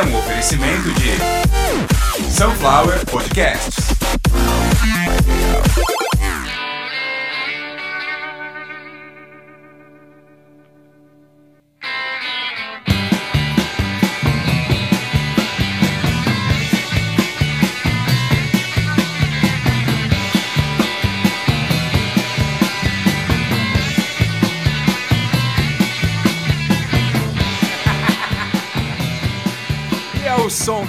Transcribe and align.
é 0.00 0.02
um 0.02 0.18
oferecimento 0.18 0.90
de 0.94 2.32
Sunflower 2.32 3.04
Podcasts. 3.04 3.90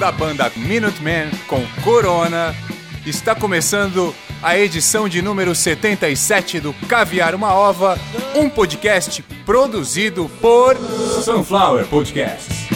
Da 0.02 0.12
banda 0.12 0.52
Minutemen 0.56 1.30
com 1.46 1.64
Corona. 1.84 2.56
Está 3.06 3.36
começando 3.36 4.16
a 4.42 4.58
edição 4.58 5.08
de 5.08 5.22
número 5.22 5.54
77 5.54 6.60
do 6.60 6.74
Caviar 6.90 7.36
uma 7.36 7.54
Ova, 7.54 8.00
um 8.34 8.50
podcast 8.50 9.22
produzido 9.46 10.28
por 10.42 10.76
Sunflower 11.24 11.86
Podcasts. 11.86 12.68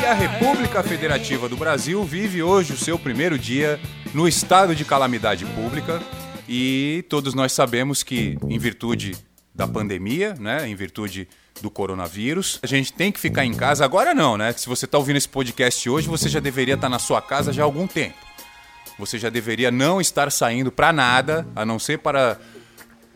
E 0.00 0.06
a 0.06 0.14
República 0.14 0.80
Federativa 0.84 1.48
do 1.48 1.56
Brasil 1.56 2.04
vive 2.04 2.40
hoje 2.40 2.74
o 2.74 2.78
seu 2.78 2.96
primeiro 2.96 3.36
dia 3.36 3.80
no 4.14 4.28
estado 4.28 4.76
de 4.76 4.84
calamidade 4.84 5.44
pública 5.44 6.00
e 6.48 7.04
todos 7.08 7.34
nós 7.34 7.50
sabemos 7.50 8.04
que, 8.04 8.38
em 8.48 8.60
virtude 8.60 9.16
da 9.52 9.66
pandemia, 9.66 10.36
né, 10.38 10.68
em 10.68 10.76
virtude 10.76 11.26
do 11.60 11.70
coronavírus, 11.70 12.58
a 12.62 12.66
gente 12.66 12.92
tem 12.92 13.12
que 13.12 13.20
ficar 13.20 13.44
em 13.44 13.54
casa. 13.54 13.84
Agora 13.84 14.14
não, 14.14 14.36
né? 14.36 14.52
Se 14.52 14.68
você 14.68 14.84
está 14.84 14.96
ouvindo 14.98 15.16
esse 15.16 15.28
podcast 15.28 15.88
hoje, 15.88 16.08
você 16.08 16.28
já 16.28 16.40
deveria 16.40 16.74
estar 16.74 16.88
na 16.88 16.98
sua 16.98 17.20
casa 17.20 17.52
já 17.52 17.62
há 17.62 17.64
algum 17.64 17.86
tempo. 17.86 18.16
Você 18.98 19.18
já 19.18 19.30
deveria 19.30 19.70
não 19.70 20.00
estar 20.00 20.30
saindo 20.30 20.70
para 20.70 20.92
nada, 20.92 21.46
a 21.56 21.64
não 21.64 21.78
ser 21.78 21.98
para 21.98 22.38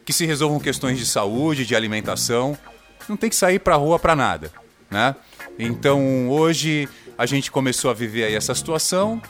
que 0.05 0.13
se 0.13 0.27
resolvam 0.27 0.59
questões 0.59 0.99
de 0.99 1.07
saúde, 1.07 1.67
de 1.67 1.75
alimentação. 1.75 2.57
Não 3.09 3.17
tem 3.17 3.31
que 3.31 3.37
sair 3.37 3.59
para 3.59 3.77
rua 3.77 3.99
para 3.99 4.17
nada, 4.17 4.51
né? 4.91 5.15
Então 5.59 6.29
hoje 6.29 6.89
a 7.17 7.27
gente 7.27 7.51
começou 7.51 7.91
a 7.91 7.95
viver 7.95 8.25
aí 8.25 8.35
essa 8.35 8.55
situação, 8.55 9.21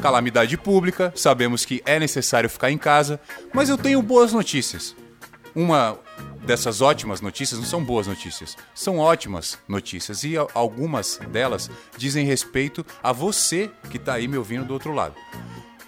calamidade 0.00 0.56
pública. 0.56 1.12
Sabemos 1.16 1.64
que 1.64 1.82
é 1.86 1.98
necessário 1.98 2.50
ficar 2.50 2.70
em 2.70 2.78
casa, 2.78 3.20
mas 3.52 3.68
eu 3.68 3.78
tenho 3.78 4.02
boas 4.02 4.32
notícias. 4.32 4.94
Uma 5.54 5.98
dessas 6.44 6.80
ótimas 6.80 7.20
notícias 7.20 7.60
não 7.60 7.66
são 7.66 7.84
boas 7.84 8.06
notícias, 8.06 8.56
são 8.74 8.98
ótimas 8.98 9.58
notícias 9.68 10.24
e 10.24 10.34
algumas 10.54 11.20
delas 11.30 11.70
dizem 11.96 12.26
respeito 12.26 12.84
a 13.02 13.12
você 13.12 13.70
que 13.90 13.96
está 13.96 14.14
aí 14.14 14.26
me 14.26 14.36
ouvindo 14.36 14.64
do 14.64 14.72
outro 14.72 14.92
lado. 14.92 15.14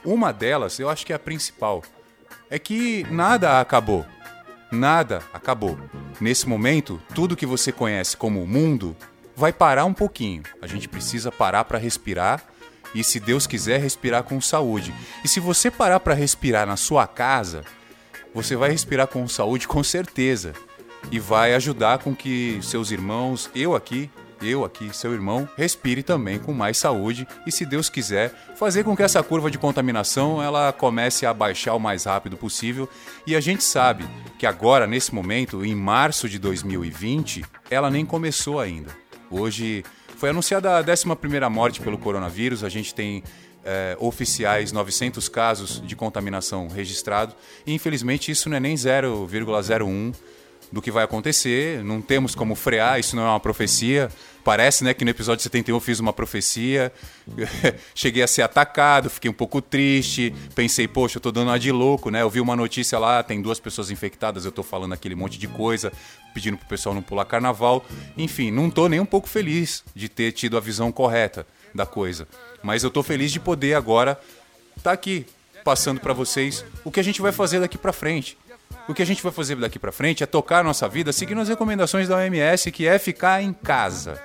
Uma 0.04 0.32
delas, 0.32 0.78
eu 0.78 0.88
acho 0.88 1.06
que 1.06 1.12
é 1.12 1.16
a 1.16 1.18
principal, 1.18 1.82
é 2.50 2.58
que 2.58 3.04
nada 3.10 3.60
acabou. 3.60 4.04
Nada 4.70 5.22
acabou. 5.32 5.78
Nesse 6.20 6.48
momento, 6.48 7.00
tudo 7.14 7.36
que 7.36 7.44
você 7.44 7.70
conhece 7.70 8.16
como 8.16 8.46
mundo 8.46 8.96
vai 9.36 9.52
parar 9.52 9.84
um 9.84 9.92
pouquinho. 9.92 10.42
A 10.60 10.66
gente 10.66 10.88
precisa 10.88 11.30
parar 11.30 11.64
para 11.64 11.78
respirar 11.78 12.42
e, 12.94 13.04
se 13.04 13.20
Deus 13.20 13.46
quiser, 13.46 13.80
respirar 13.80 14.22
com 14.22 14.40
saúde. 14.40 14.94
E 15.24 15.28
se 15.28 15.40
você 15.40 15.70
parar 15.70 16.00
para 16.00 16.14
respirar 16.14 16.66
na 16.66 16.76
sua 16.76 17.06
casa, 17.06 17.64
você 18.34 18.56
vai 18.56 18.70
respirar 18.70 19.06
com 19.06 19.26
saúde 19.28 19.68
com 19.68 19.82
certeza 19.82 20.52
e 21.10 21.18
vai 21.18 21.54
ajudar 21.54 21.98
com 21.98 22.14
que 22.14 22.58
seus 22.62 22.90
irmãos, 22.90 23.50
eu 23.54 23.74
aqui, 23.74 24.10
eu 24.40 24.64
aqui, 24.64 24.94
seu 24.94 25.12
irmão, 25.12 25.48
respire 25.56 26.02
também 26.02 26.38
com 26.38 26.52
mais 26.52 26.76
saúde 26.76 27.26
e 27.46 27.52
se 27.52 27.64
Deus 27.64 27.88
quiser, 27.88 28.34
fazer 28.56 28.84
com 28.84 28.96
que 28.96 29.02
essa 29.02 29.22
curva 29.22 29.50
de 29.50 29.58
contaminação 29.58 30.42
ela 30.42 30.72
comece 30.72 31.24
a 31.24 31.32
baixar 31.32 31.74
o 31.74 31.80
mais 31.80 32.04
rápido 32.04 32.36
possível. 32.36 32.88
E 33.26 33.36
a 33.36 33.40
gente 33.40 33.62
sabe 33.62 34.04
que 34.38 34.46
agora 34.46 34.86
nesse 34.86 35.14
momento, 35.14 35.64
em 35.64 35.74
março 35.74 36.28
de 36.28 36.38
2020, 36.38 37.44
ela 37.70 37.90
nem 37.90 38.04
começou 38.04 38.58
ainda. 38.58 38.90
Hoje 39.30 39.84
foi 40.16 40.30
anunciada 40.30 40.78
a 40.78 40.84
11ª 40.84 41.48
morte 41.48 41.80
pelo 41.80 41.98
coronavírus, 41.98 42.62
a 42.62 42.68
gente 42.68 42.94
tem 42.94 43.22
é, 43.64 43.96
oficiais 43.98 44.72
900 44.72 45.28
casos 45.28 45.82
de 45.84 45.94
contaminação 45.96 46.68
registrados. 46.68 47.34
E 47.66 47.72
infelizmente 47.72 48.30
isso 48.30 48.48
não 48.48 48.56
é 48.56 48.60
nem 48.60 48.74
0,01 48.74 50.14
do 50.72 50.80
que 50.80 50.90
vai 50.90 51.04
acontecer. 51.04 51.84
Não 51.84 52.00
temos 52.00 52.34
como 52.34 52.54
frear, 52.54 52.98
isso 52.98 53.14
não 53.14 53.24
é 53.24 53.28
uma 53.28 53.40
profecia. 53.40 54.10
Parece 54.42 54.82
né, 54.82 54.92
que 54.92 55.04
no 55.04 55.10
episódio 55.10 55.42
71 55.42 55.76
eu 55.76 55.80
fiz 55.80 56.00
uma 56.00 56.12
profecia. 56.12 56.90
Cheguei 57.94 58.22
a 58.22 58.26
ser 58.26 58.42
atacado, 58.42 59.10
fiquei 59.10 59.30
um 59.30 59.34
pouco 59.34 59.60
triste. 59.60 60.34
Pensei, 60.54 60.88
poxa, 60.88 61.18
eu 61.18 61.20
tô 61.20 61.30
dando 61.30 61.48
uma 61.48 61.58
de 61.58 61.70
louco, 61.70 62.10
né? 62.10 62.22
Eu 62.22 62.30
vi 62.30 62.40
uma 62.40 62.56
notícia 62.56 62.98
lá, 62.98 63.22
tem 63.22 63.40
duas 63.40 63.60
pessoas 63.60 63.90
infectadas, 63.90 64.44
eu 64.44 64.50
tô 64.50 64.62
falando 64.62 64.94
aquele 64.94 65.14
monte 65.14 65.38
de 65.38 65.46
coisa, 65.46 65.92
pedindo 66.34 66.56
pro 66.56 66.66
pessoal 66.66 66.94
não 66.94 67.02
pular 67.02 67.26
carnaval. 67.26 67.84
Enfim, 68.16 68.50
não 68.50 68.70
tô 68.70 68.88
nem 68.88 68.98
um 68.98 69.06
pouco 69.06 69.28
feliz 69.28 69.84
de 69.94 70.08
ter 70.08 70.32
tido 70.32 70.56
a 70.56 70.60
visão 70.60 70.90
correta 70.90 71.46
da 71.74 71.86
coisa. 71.86 72.26
Mas 72.62 72.82
eu 72.82 72.90
tô 72.90 73.02
feliz 73.02 73.32
de 73.32 73.40
poder 73.40 73.74
agora 73.74 74.18
estar 74.76 74.90
tá 74.90 74.92
aqui 74.92 75.26
passando 75.64 76.00
para 76.00 76.12
vocês 76.12 76.64
o 76.84 76.90
que 76.90 77.00
a 77.00 77.04
gente 77.04 77.22
vai 77.22 77.32
fazer 77.32 77.60
daqui 77.60 77.78
para 77.78 77.92
frente. 77.92 78.36
O 78.88 78.94
que 78.94 79.02
a 79.02 79.06
gente 79.06 79.22
vai 79.22 79.30
fazer 79.30 79.56
daqui 79.56 79.78
para 79.78 79.92
frente 79.92 80.22
é 80.22 80.26
tocar 80.26 80.58
a 80.58 80.62
nossa 80.62 80.88
vida 80.88 81.12
seguindo 81.12 81.40
as 81.40 81.48
recomendações 81.48 82.08
da 82.08 82.16
OMS, 82.16 82.70
que 82.72 82.86
é 82.86 82.98
ficar 82.98 83.42
em 83.42 83.52
casa. 83.52 84.20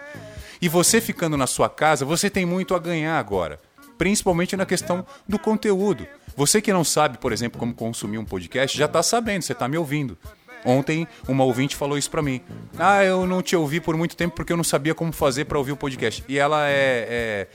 E 0.62 0.68
você 0.68 1.00
ficando 1.00 1.38
na 1.38 1.46
sua 1.46 1.69
casa, 1.69 2.03
você 2.03 2.30
tem 2.30 2.46
muito 2.46 2.74
a 2.74 2.80
ganhar 2.80 3.19
agora, 3.19 3.59
principalmente 3.97 4.57
na 4.57 4.66
questão 4.66 5.06
do 5.28 5.38
conteúdo. 5.38 6.07
Você 6.36 6.62
que 6.62 6.74
não 6.74 6.84
sabe, 6.84 7.18
por 7.18 7.31
exemplo, 7.31 7.59
como 7.59 7.74
consumir 7.74 8.18
um 8.18 8.25
podcast, 8.25 8.78
já 8.78 8.86
está 8.86 9.03
sabendo, 9.03 9.44
você 9.44 9.53
está 9.53 9.68
me 9.68 9.78
ouvindo. 9.78 10.18
Ontem, 10.66 11.07
uma 11.28 11.44
ouvinte 11.44 11.75
falou 11.75 11.97
isso 11.97 12.09
para 12.09 12.22
mim. 12.22 12.41
Ah, 12.78 13.03
eu 13.03 13.25
não 13.25 13.41
te 13.41 13.56
ouvi 13.56 13.79
por 13.79 13.95
muito 13.95 14.16
tempo 14.16 14.35
porque 14.35 14.51
eu 14.51 14.57
não 14.57 14.63
sabia 14.63 14.94
como 14.94 15.12
fazer 15.12 15.45
para 15.45 15.57
ouvir 15.57 15.72
o 15.72 15.78
podcast. 15.78 16.23
E 16.28 16.38
ela 16.38 16.68
é, 16.68 17.07
é 17.09 17.47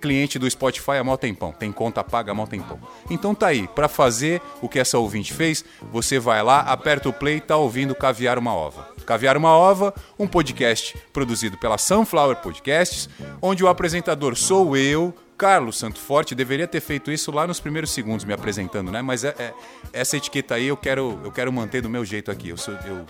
cliente 0.00 0.38
do 0.38 0.48
Spotify 0.50 0.92
há 0.92 1.04
mó 1.04 1.16
tempão, 1.16 1.52
tem 1.52 1.72
conta 1.72 2.04
paga 2.04 2.32
há 2.32 2.34
mó 2.34 2.46
tempão. 2.46 2.78
Então 3.08 3.34
tá 3.34 3.48
aí, 3.48 3.66
para 3.68 3.88
fazer 3.88 4.40
o 4.60 4.68
que 4.68 4.78
essa 4.78 4.98
ouvinte 4.98 5.32
fez, 5.32 5.64
você 5.92 6.18
vai 6.18 6.42
lá, 6.42 6.60
aperta 6.60 7.08
o 7.08 7.12
play 7.12 7.36
e 7.36 7.40
tá 7.40 7.56
ouvindo 7.56 7.94
Caviar 7.94 8.38
uma 8.38 8.54
Ova. 8.54 8.88
Caviar 9.04 9.36
uma 9.36 9.56
Ova, 9.56 9.94
um 10.18 10.26
podcast 10.26 10.96
produzido 11.12 11.56
pela 11.58 11.78
Sunflower 11.78 12.36
Podcasts, 12.36 13.08
onde 13.42 13.64
o 13.64 13.68
apresentador 13.68 14.36
sou 14.36 14.76
eu, 14.76 15.14
Carlos 15.40 15.78
Santo 15.78 15.98
Forte, 15.98 16.34
deveria 16.34 16.66
ter 16.68 16.82
feito 16.82 17.10
isso 17.10 17.32
lá 17.32 17.46
nos 17.46 17.58
primeiros 17.58 17.90
segundos 17.92 18.26
me 18.26 18.32
apresentando, 18.34 18.92
né? 18.92 19.00
Mas 19.00 19.24
é, 19.24 19.34
é- 19.38 19.54
essa 19.90 20.14
etiqueta 20.18 20.54
aí 20.56 20.66
eu 20.66 20.76
quero, 20.76 21.18
eu 21.24 21.32
quero 21.32 21.50
manter 21.50 21.80
do 21.80 21.88
meu 21.88 22.04
jeito 22.04 22.30
aqui. 22.30 22.50
Eu, 22.50 22.58
sou, 22.58 22.74
eu, 22.84 23.06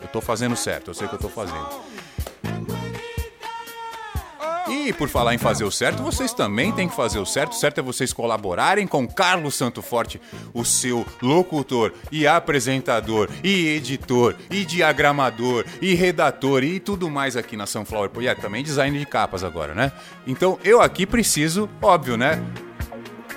eu 0.00 0.08
tô 0.10 0.22
fazendo 0.22 0.56
certo, 0.56 0.88
eu 0.88 0.94
sei 0.94 1.04
o 1.06 1.10
que 1.10 1.16
eu 1.16 1.20
tô 1.20 1.28
fazendo. 1.28 1.68
E 4.86 4.92
por 4.92 5.08
falar 5.08 5.32
em 5.32 5.38
fazer 5.38 5.64
o 5.64 5.70
certo, 5.70 6.02
vocês 6.02 6.34
também 6.34 6.70
têm 6.70 6.86
que 6.86 6.94
fazer 6.94 7.18
o 7.18 7.24
certo. 7.24 7.52
O 7.52 7.56
certo 7.56 7.78
é 7.78 7.82
vocês 7.82 8.12
colaborarem 8.12 8.86
com 8.86 9.08
Carlos 9.08 9.54
Santo 9.54 9.80
Forte, 9.80 10.20
o 10.52 10.62
seu 10.62 11.06
locutor 11.22 11.94
e 12.12 12.26
apresentador 12.26 13.30
e 13.42 13.68
editor 13.68 14.36
e 14.50 14.62
diagramador 14.62 15.64
e 15.80 15.94
redator 15.94 16.62
e 16.62 16.78
tudo 16.78 17.08
mais 17.08 17.34
aqui 17.34 17.56
na 17.56 17.64
Sunflower. 17.64 18.10
E 18.20 18.26
é, 18.26 18.34
também 18.34 18.62
design 18.62 18.98
de 18.98 19.06
capas 19.06 19.42
agora, 19.42 19.74
né? 19.74 19.90
Então 20.26 20.58
eu 20.62 20.82
aqui 20.82 21.06
preciso, 21.06 21.66
óbvio, 21.80 22.18
né? 22.18 22.44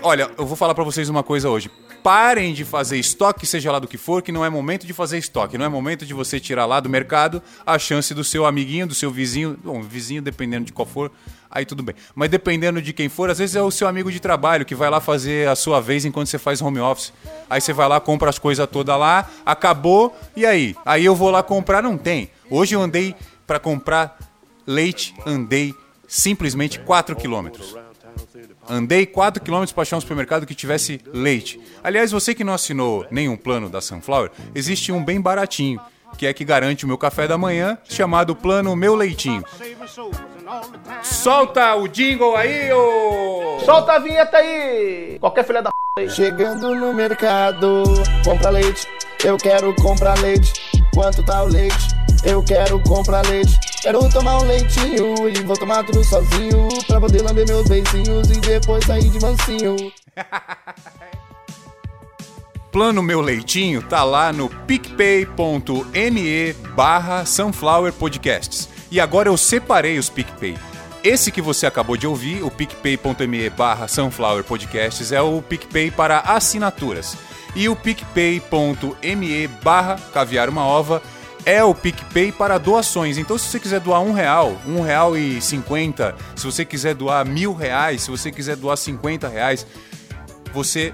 Olha, 0.02 0.30
eu 0.38 0.46
vou 0.46 0.58
falar 0.58 0.76
pra 0.76 0.84
vocês 0.84 1.08
uma 1.08 1.24
coisa 1.24 1.50
hoje. 1.50 1.72
Parem 2.04 2.54
de 2.54 2.64
fazer 2.64 2.98
estoque, 2.98 3.46
seja 3.46 3.72
lá 3.72 3.80
do 3.80 3.88
que 3.88 3.98
for, 3.98 4.22
que 4.22 4.32
não 4.32 4.46
é 4.46 4.50
momento 4.50 4.86
de 4.86 4.94
fazer 4.94 5.18
estoque. 5.18 5.58
Não 5.58 5.66
é 5.66 5.70
momento 5.70 6.06
de 6.06 6.14
você 6.14 6.40
tirar 6.40 6.66
lá 6.66 6.80
do 6.80 6.90
mercado 6.90 7.42
a 7.66 7.80
chance 7.80 8.14
do 8.14 8.24
seu 8.24 8.46
amiguinho, 8.46 8.88
do 8.88 8.94
seu 8.94 9.12
vizinho. 9.12 9.58
Bom, 9.64 9.82
vizinho, 9.82 10.22
dependendo 10.22 10.66
de 10.66 10.72
qual 10.72 10.86
for, 10.86 11.12
aí 11.50 11.66
tudo 11.66 11.84
bem. 11.84 11.96
Mas 12.16 12.30
dependendo 12.30 12.82
de 12.82 12.94
quem 12.94 13.10
for, 13.10 13.30
às 13.30 13.40
vezes 13.40 13.56
é 13.56 13.62
o 13.62 13.72
seu 13.72 13.88
amigo 13.88 14.12
de 14.12 14.20
trabalho 14.20 14.66
que 14.66 14.76
vai 14.76 14.90
lá 14.90 15.00
fazer 15.00 15.48
a 15.48 15.56
sua 15.56 15.80
vez 15.82 16.06
enquanto 16.06 16.28
você 16.28 16.38
faz 16.38 16.62
home 16.62 16.80
office. 16.80 17.14
Aí 17.50 17.62
você 17.62 17.74
vai 17.74 17.88
lá, 17.88 18.00
compra 18.00 18.30
as 18.30 18.40
coisas 18.40 18.68
todas 18.68 18.98
lá, 18.98 19.30
acabou, 19.46 20.16
e 20.36 20.46
aí? 20.46 20.76
Aí 20.86 21.06
eu 21.06 21.16
vou 21.16 21.30
lá 21.30 21.42
comprar, 21.44 21.82
não 21.82 21.98
tem. 21.98 22.30
Hoje 22.50 22.76
eu 22.76 22.82
andei 22.82 23.16
pra 23.46 23.60
comprar 23.60 24.18
leite, 24.66 25.16
andei 25.26 25.74
simplesmente 26.08 26.80
4 26.80 27.16
quilômetros. 27.16 27.76
Andei 28.70 29.06
4 29.06 29.42
km 29.42 29.64
para 29.74 29.84
achar 29.84 29.98
um 29.98 30.02
supermercado 30.02 30.46
que 30.46 30.54
tivesse 30.54 31.00
leite. 31.14 31.60
Aliás, 31.82 32.12
você 32.12 32.36
que 32.36 32.44
não 32.44 32.54
assinou 32.54 33.06
nenhum 33.10 33.38
plano 33.38 33.70
da 33.70 33.80
Sunflower, 33.80 34.30
existe 34.54 34.92
um 34.92 35.04
bem 35.04 35.22
baratinho, 35.22 35.80
que 36.18 36.26
é 36.26 36.34
que 36.34 36.46
garante 36.46 36.86
o 36.86 36.88
meu 36.88 36.98
café 36.98 37.28
da 37.28 37.38
manhã, 37.38 37.78
chamado 37.84 38.36
Plano 38.36 38.76
Meu 38.76 38.96
Leitinho. 38.96 39.44
Solta 41.04 41.76
o 41.76 41.88
jingle 41.88 42.36
aí, 42.36 42.72
ô! 42.72 43.60
Solta 43.66 43.94
a 43.94 44.00
vinheta 44.00 44.38
aí! 44.38 45.18
Qualquer 45.20 45.46
filha 45.46 45.62
da 45.62 45.70
p 45.70 46.02
aí. 46.02 46.10
Chegando 46.10 46.76
no 46.76 46.94
mercado, 46.94 47.84
compra 48.24 48.50
leite. 48.50 48.88
Eu 49.24 49.38
quero 49.38 49.74
comprar 49.76 50.18
leite. 50.20 50.54
Quanto 50.94 51.24
tá 51.24 51.44
o 51.44 51.48
leite? 51.48 51.88
Eu 52.24 52.44
quero 52.44 52.82
comprar 52.84 53.26
leite. 53.28 53.58
Quero 53.82 54.08
tomar 54.10 54.40
um 54.40 54.46
leitinho 54.46 55.30
e 55.30 55.44
vou 55.44 55.58
tomar 55.58 55.84
tudo 55.84 56.04
sozinho. 56.04 56.68
Pra 56.88 57.00
poder 57.00 57.22
lamber 57.22 57.48
meus 57.48 57.68
beicinhos 57.68 58.30
e 58.30 58.40
depois 58.40 58.86
sair 58.86 59.10
de 59.10 59.20
mansinho. 59.20 59.76
Plano 62.78 63.02
Meu 63.02 63.22
Leitinho 63.22 63.82
tá 63.82 64.04
lá 64.04 64.32
no 64.32 64.48
picpay.me 64.48 66.54
barra 66.76 67.26
Sunflower 67.26 67.92
Podcasts. 67.92 68.70
E 68.92 69.00
agora 69.00 69.30
eu 69.30 69.36
separei 69.36 69.98
os 69.98 70.12
PicPay. 70.12 70.56
Esse 71.04 71.32
que 71.32 71.42
você 71.42 71.66
acabou 71.66 71.98
de 71.98 72.06
ouvir, 72.06 72.44
o 72.44 72.52
picpay.me 72.52 73.50
barra 73.50 73.88
Sunflower 73.88 74.44
Podcasts, 74.44 75.12
é 75.12 75.20
o 75.20 75.42
PicPay 75.42 75.90
para 75.90 76.20
assinaturas. 76.20 77.18
E 77.56 77.68
o 77.68 77.76
picpay.me 77.76 79.48
barra 79.64 79.96
Caviar 80.14 80.48
Uma 80.48 80.64
Ova 80.64 81.02
é 81.48 81.64
o 81.64 81.74
PicPay 81.74 82.32
para 82.32 82.60
doações. 82.60 83.18
Então, 83.18 83.40
se 83.40 83.48
você 83.48 83.60
quiser 83.60 83.80
doar 83.80 84.02
um 84.02 84.14
real, 84.14 84.56
um 84.68 84.82
real 84.82 85.18
e 85.18 85.42
cinquenta, 85.42 86.16
se 86.36 86.46
você 86.46 86.64
quiser 86.64 86.94
doar 86.94 87.26
mil 87.26 87.56
reais, 87.56 88.04
se 88.04 88.12
você 88.12 88.32
quiser 88.32 88.56
doar 88.56 88.78
cinquenta 88.78 89.28
reais, 89.28 89.66
você 90.54 90.94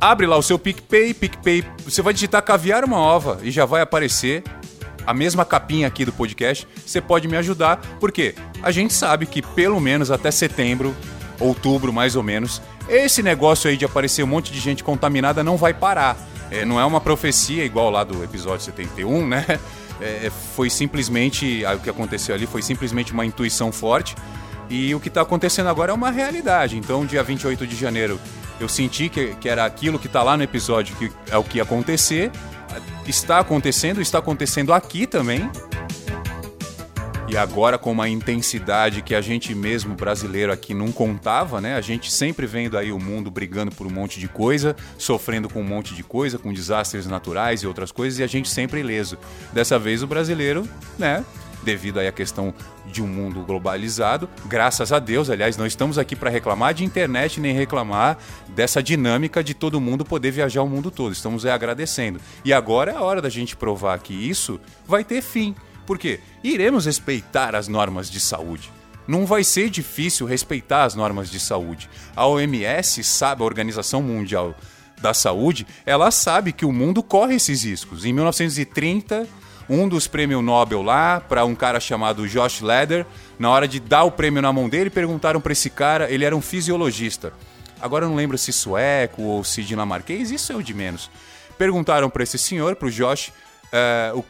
abre 0.00 0.26
lá 0.26 0.36
o 0.36 0.42
seu 0.42 0.58
PicPay, 0.58 1.14
PicPay, 1.14 1.64
você 1.84 2.02
vai 2.02 2.12
digitar 2.12 2.42
Caviar 2.42 2.84
Uma 2.84 2.98
Ova 2.98 3.38
e 3.42 3.50
já 3.50 3.64
vai 3.64 3.80
aparecer 3.80 4.42
a 5.06 5.14
mesma 5.14 5.44
capinha 5.44 5.86
aqui 5.86 6.04
do 6.04 6.12
podcast. 6.12 6.66
Você 6.84 7.00
pode 7.00 7.26
me 7.28 7.36
ajudar, 7.36 7.80
porque 7.98 8.34
a 8.62 8.70
gente 8.70 8.92
sabe 8.92 9.26
que 9.26 9.40
pelo 9.40 9.80
menos 9.80 10.10
até 10.10 10.30
setembro, 10.30 10.94
outubro 11.40 11.92
mais 11.92 12.16
ou 12.16 12.22
menos, 12.22 12.60
esse 12.88 13.22
negócio 13.22 13.70
aí 13.70 13.76
de 13.76 13.84
aparecer 13.84 14.22
um 14.22 14.26
monte 14.26 14.52
de 14.52 14.60
gente 14.60 14.84
contaminada 14.84 15.42
não 15.42 15.56
vai 15.56 15.72
parar. 15.72 16.16
É, 16.50 16.64
não 16.64 16.80
é 16.80 16.84
uma 16.84 17.00
profecia 17.00 17.64
igual 17.64 17.90
lá 17.90 18.04
do 18.04 18.24
episódio 18.24 18.64
71, 18.64 19.26
né? 19.26 19.46
É, 20.00 20.30
foi 20.54 20.70
simplesmente. 20.70 21.64
O 21.74 21.80
que 21.80 21.90
aconteceu 21.90 22.32
ali 22.32 22.46
foi 22.46 22.62
simplesmente 22.62 23.12
uma 23.12 23.26
intuição 23.26 23.72
forte. 23.72 24.14
E 24.70 24.94
o 24.94 25.00
que 25.00 25.08
está 25.08 25.22
acontecendo 25.22 25.68
agora 25.68 25.90
é 25.90 25.94
uma 25.94 26.08
realidade. 26.08 26.78
Então, 26.78 27.04
dia 27.04 27.20
28 27.20 27.66
de 27.66 27.74
janeiro, 27.74 28.20
eu 28.60 28.68
senti 28.68 29.08
que, 29.08 29.34
que 29.36 29.48
era 29.48 29.64
aquilo 29.64 29.98
que 29.98 30.06
está 30.06 30.22
lá 30.22 30.36
no 30.36 30.42
episódio, 30.42 30.96
que 30.96 31.10
é 31.30 31.36
o 31.36 31.44
que 31.44 31.58
ia 31.58 31.62
acontecer. 31.62 32.30
Está 33.06 33.38
acontecendo, 33.38 34.00
está 34.00 34.18
acontecendo 34.18 34.72
aqui 34.72 35.06
também. 35.06 35.50
E 37.28 37.36
agora 37.36 37.76
com 37.76 37.92
uma 37.92 38.08
intensidade 38.08 39.02
que 39.02 39.14
a 39.14 39.20
gente 39.20 39.54
mesmo 39.54 39.94
brasileiro 39.94 40.50
aqui 40.50 40.72
não 40.72 40.90
contava, 40.90 41.60
né? 41.60 41.74
A 41.76 41.80
gente 41.82 42.10
sempre 42.10 42.46
vendo 42.46 42.78
aí 42.78 42.90
o 42.90 42.98
mundo 42.98 43.30
brigando 43.30 43.70
por 43.70 43.86
um 43.86 43.90
monte 43.90 44.18
de 44.18 44.26
coisa, 44.26 44.74
sofrendo 44.96 45.46
com 45.46 45.60
um 45.60 45.64
monte 45.64 45.94
de 45.94 46.02
coisa, 46.02 46.38
com 46.38 46.54
desastres 46.54 47.06
naturais 47.06 47.62
e 47.62 47.66
outras 47.66 47.92
coisas, 47.92 48.18
e 48.18 48.22
a 48.22 48.26
gente 48.26 48.48
sempre 48.48 48.80
ileso. 48.80 49.18
Dessa 49.52 49.78
vez 49.78 50.02
o 50.02 50.06
brasileiro, 50.06 50.66
né? 50.98 51.22
Devido 51.62 51.98
à 51.98 52.12
questão 52.12 52.54
de 52.86 53.02
um 53.02 53.06
mundo 53.06 53.42
globalizado, 53.42 54.28
graças 54.46 54.92
a 54.92 54.98
Deus, 54.98 55.28
aliás, 55.28 55.56
não 55.56 55.66
estamos 55.66 55.98
aqui 55.98 56.14
para 56.14 56.30
reclamar 56.30 56.72
de 56.72 56.84
internet 56.84 57.40
nem 57.40 57.52
reclamar 57.52 58.16
dessa 58.48 58.82
dinâmica 58.82 59.42
de 59.42 59.54
todo 59.54 59.80
mundo 59.80 60.04
poder 60.04 60.30
viajar 60.30 60.62
o 60.62 60.68
mundo 60.68 60.90
todo. 60.90 61.12
Estamos 61.12 61.44
agradecendo. 61.44 62.20
E 62.44 62.52
agora 62.52 62.92
é 62.92 62.96
a 62.96 63.02
hora 63.02 63.20
da 63.20 63.28
gente 63.28 63.56
provar 63.56 63.98
que 63.98 64.14
isso 64.14 64.60
vai 64.86 65.02
ter 65.04 65.20
fim. 65.20 65.54
Por 65.84 65.98
quê? 65.98 66.20
Iremos 66.44 66.86
respeitar 66.86 67.54
as 67.54 67.66
normas 67.66 68.10
de 68.10 68.20
saúde. 68.20 68.70
Não 69.06 69.24
vai 69.24 69.42
ser 69.42 69.70
difícil 69.70 70.26
respeitar 70.26 70.84
as 70.84 70.94
normas 70.94 71.30
de 71.30 71.40
saúde. 71.40 71.88
A 72.14 72.26
OMS 72.26 73.02
sabe, 73.02 73.42
a 73.42 73.46
Organização 73.46 74.02
Mundial 74.02 74.54
da 75.00 75.14
Saúde, 75.14 75.66
ela 75.86 76.10
sabe 76.10 76.52
que 76.52 76.66
o 76.66 76.72
mundo 76.72 77.02
corre 77.02 77.36
esses 77.36 77.64
riscos. 77.64 78.04
Em 78.04 78.12
1930, 78.12 79.26
um 79.68 79.88
dos 79.88 80.06
prêmios 80.06 80.42
Nobel 80.42 80.82
lá, 80.82 81.20
para 81.20 81.44
um 81.44 81.54
cara 81.54 81.78
chamado 81.78 82.26
Josh 82.28 82.60
Leder, 82.60 83.04
na 83.38 83.50
hora 83.50 83.68
de 83.68 83.78
dar 83.78 84.04
o 84.04 84.10
prêmio 84.10 84.40
na 84.40 84.52
mão 84.52 84.68
dele, 84.68 84.90
perguntaram 84.90 85.40
para 85.40 85.52
esse 85.52 85.68
cara, 85.68 86.10
ele 86.10 86.24
era 86.24 86.34
um 86.34 86.40
fisiologista. 86.40 87.32
Agora 87.80 88.04
eu 88.04 88.08
não 88.08 88.16
lembro 88.16 88.36
se 88.38 88.52
sueco 88.52 89.22
ou 89.22 89.44
se 89.44 89.62
dinamarquês, 89.62 90.30
isso 90.30 90.52
é 90.52 90.56
o 90.56 90.62
de 90.62 90.74
menos. 90.74 91.10
Perguntaram 91.56 92.08
para 92.08 92.22
esse 92.22 92.38
senhor, 92.38 92.76
para 92.76 92.88
o 92.88 92.90
Josh, 92.90 93.28
uh, 93.28 94.18
o 94.18 94.24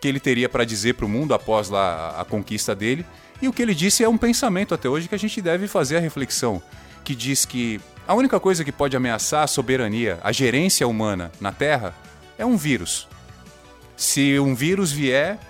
que 0.00 0.08
ele 0.08 0.20
teria 0.20 0.48
para 0.48 0.64
dizer 0.64 0.94
para 0.94 1.04
o 1.04 1.08
mundo 1.08 1.34
após 1.34 1.68
lá 1.68 2.14
a 2.18 2.24
conquista 2.24 2.74
dele. 2.74 3.04
E 3.42 3.48
o 3.48 3.52
que 3.52 3.62
ele 3.62 3.74
disse 3.74 4.02
é 4.02 4.08
um 4.08 4.18
pensamento 4.18 4.74
até 4.74 4.88
hoje 4.88 5.08
que 5.08 5.14
a 5.14 5.18
gente 5.18 5.40
deve 5.40 5.68
fazer 5.68 5.96
a 5.96 6.00
reflexão, 6.00 6.62
que 7.04 7.14
diz 7.14 7.44
que 7.44 7.80
a 8.06 8.14
única 8.14 8.40
coisa 8.40 8.64
que 8.64 8.72
pode 8.72 8.96
ameaçar 8.96 9.42
a 9.42 9.46
soberania, 9.46 10.18
a 10.22 10.32
gerência 10.32 10.86
humana 10.86 11.30
na 11.40 11.52
Terra 11.52 11.94
é 12.38 12.46
um 12.46 12.56
vírus. 12.56 13.06
Se 13.98 14.38
um 14.38 14.54
vírus 14.54 14.92
vier 14.92 15.40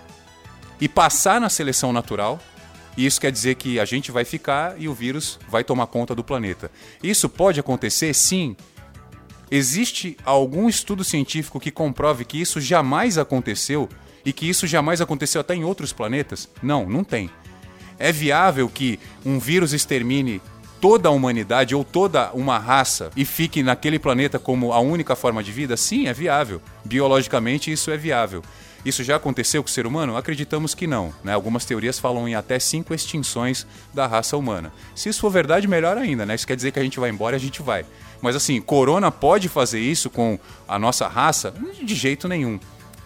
e 0.81 0.89
passar 0.89 1.39
na 1.39 1.51
seleção 1.51 1.93
natural, 1.93 2.41
isso 2.97 3.21
quer 3.21 3.31
dizer 3.31 3.57
que 3.57 3.79
a 3.79 3.85
gente 3.85 4.11
vai 4.11 4.25
ficar 4.25 4.81
e 4.81 4.89
o 4.89 4.95
vírus 4.95 5.39
vai 5.51 5.63
tomar 5.63 5.87
conta 5.87 6.15
do 6.15 6.25
planeta. 6.25 6.71
Isso 7.03 7.29
pode 7.29 7.61
acontecer, 7.61 8.15
sim. 8.15 8.57
Existe 9.51 10.17
algum 10.25 10.67
estudo 10.67 11.05
científico 11.05 11.61
que 11.61 11.71
comprove 11.71 12.25
que 12.25 12.41
isso 12.41 12.59
jamais 12.59 13.19
aconteceu 13.19 13.87
e 14.25 14.33
que 14.33 14.49
isso 14.49 14.67
jamais 14.67 15.03
aconteceu 15.03 15.43
até 15.43 15.55
em 15.55 15.63
outros 15.63 15.93
planetas? 15.93 16.49
Não, 16.63 16.89
não 16.89 17.05
tem. 17.05 17.29
É 17.99 18.11
viável 18.11 18.67
que 18.67 18.99
um 19.27 19.39
vírus 19.39 19.75
extermine 19.75 20.41
toda 20.81 21.09
a 21.09 21.13
humanidade 21.13 21.75
ou 21.75 21.85
toda 21.85 22.31
uma 22.33 22.59
raça 22.59 23.11
e 23.17 23.25
fique 23.25 23.63
naquele 23.63 23.99
planeta 23.99 24.39
como 24.39 24.73
a 24.73 24.81
única 24.81 25.17
forma 25.17 25.43
de 25.43 25.53
vida? 25.53 25.77
Sim, 25.77 26.07
é 26.07 26.13
viável. 26.13 26.61
Biologicamente, 26.85 27.71
isso 27.71 27.91
é 27.91 27.97
viável. 27.97 28.43
Isso 28.85 29.03
já 29.03 29.17
aconteceu 29.17 29.63
com 29.63 29.69
o 29.69 29.73
ser 29.73 29.87
humano? 29.87 30.17
Acreditamos 30.17 30.75
que 30.75 30.87
não. 30.87 31.13
Né? 31.23 31.33
Algumas 31.33 31.65
teorias 31.65 31.99
falam 31.99 32.29
em 32.29 32.35
até 32.35 32.59
cinco 32.59 32.95
extinções 32.95 33.67
da 33.93 34.07
raça 34.07 34.37
humana. 34.37 34.73
Se 34.95 35.09
isso 35.09 35.21
for 35.21 35.31
verdade, 35.31 35.67
melhor 35.67 35.99
ainda. 35.99 36.25
Né? 36.25 36.35
Isso 36.35 36.47
quer 36.47 36.57
dizer 36.57 36.71
que 36.71 36.79
a 36.79 36.83
gente 36.83 37.01
vai 37.01 37.11
embora 37.11 37.35
e 37.35 37.39
a 37.39 37.41
gente 37.41 37.61
vai. 37.61 37.85
Mas 38.23 38.37
assim, 38.37 38.61
Corona 38.61 39.11
pode 39.11 39.49
fazer 39.49 39.81
isso 39.81 40.09
com 40.09 40.39
a 40.67 40.79
nossa 40.79 41.09
raça? 41.09 41.53
De 41.83 41.95
jeito 41.95 42.29
nenhum 42.29 42.59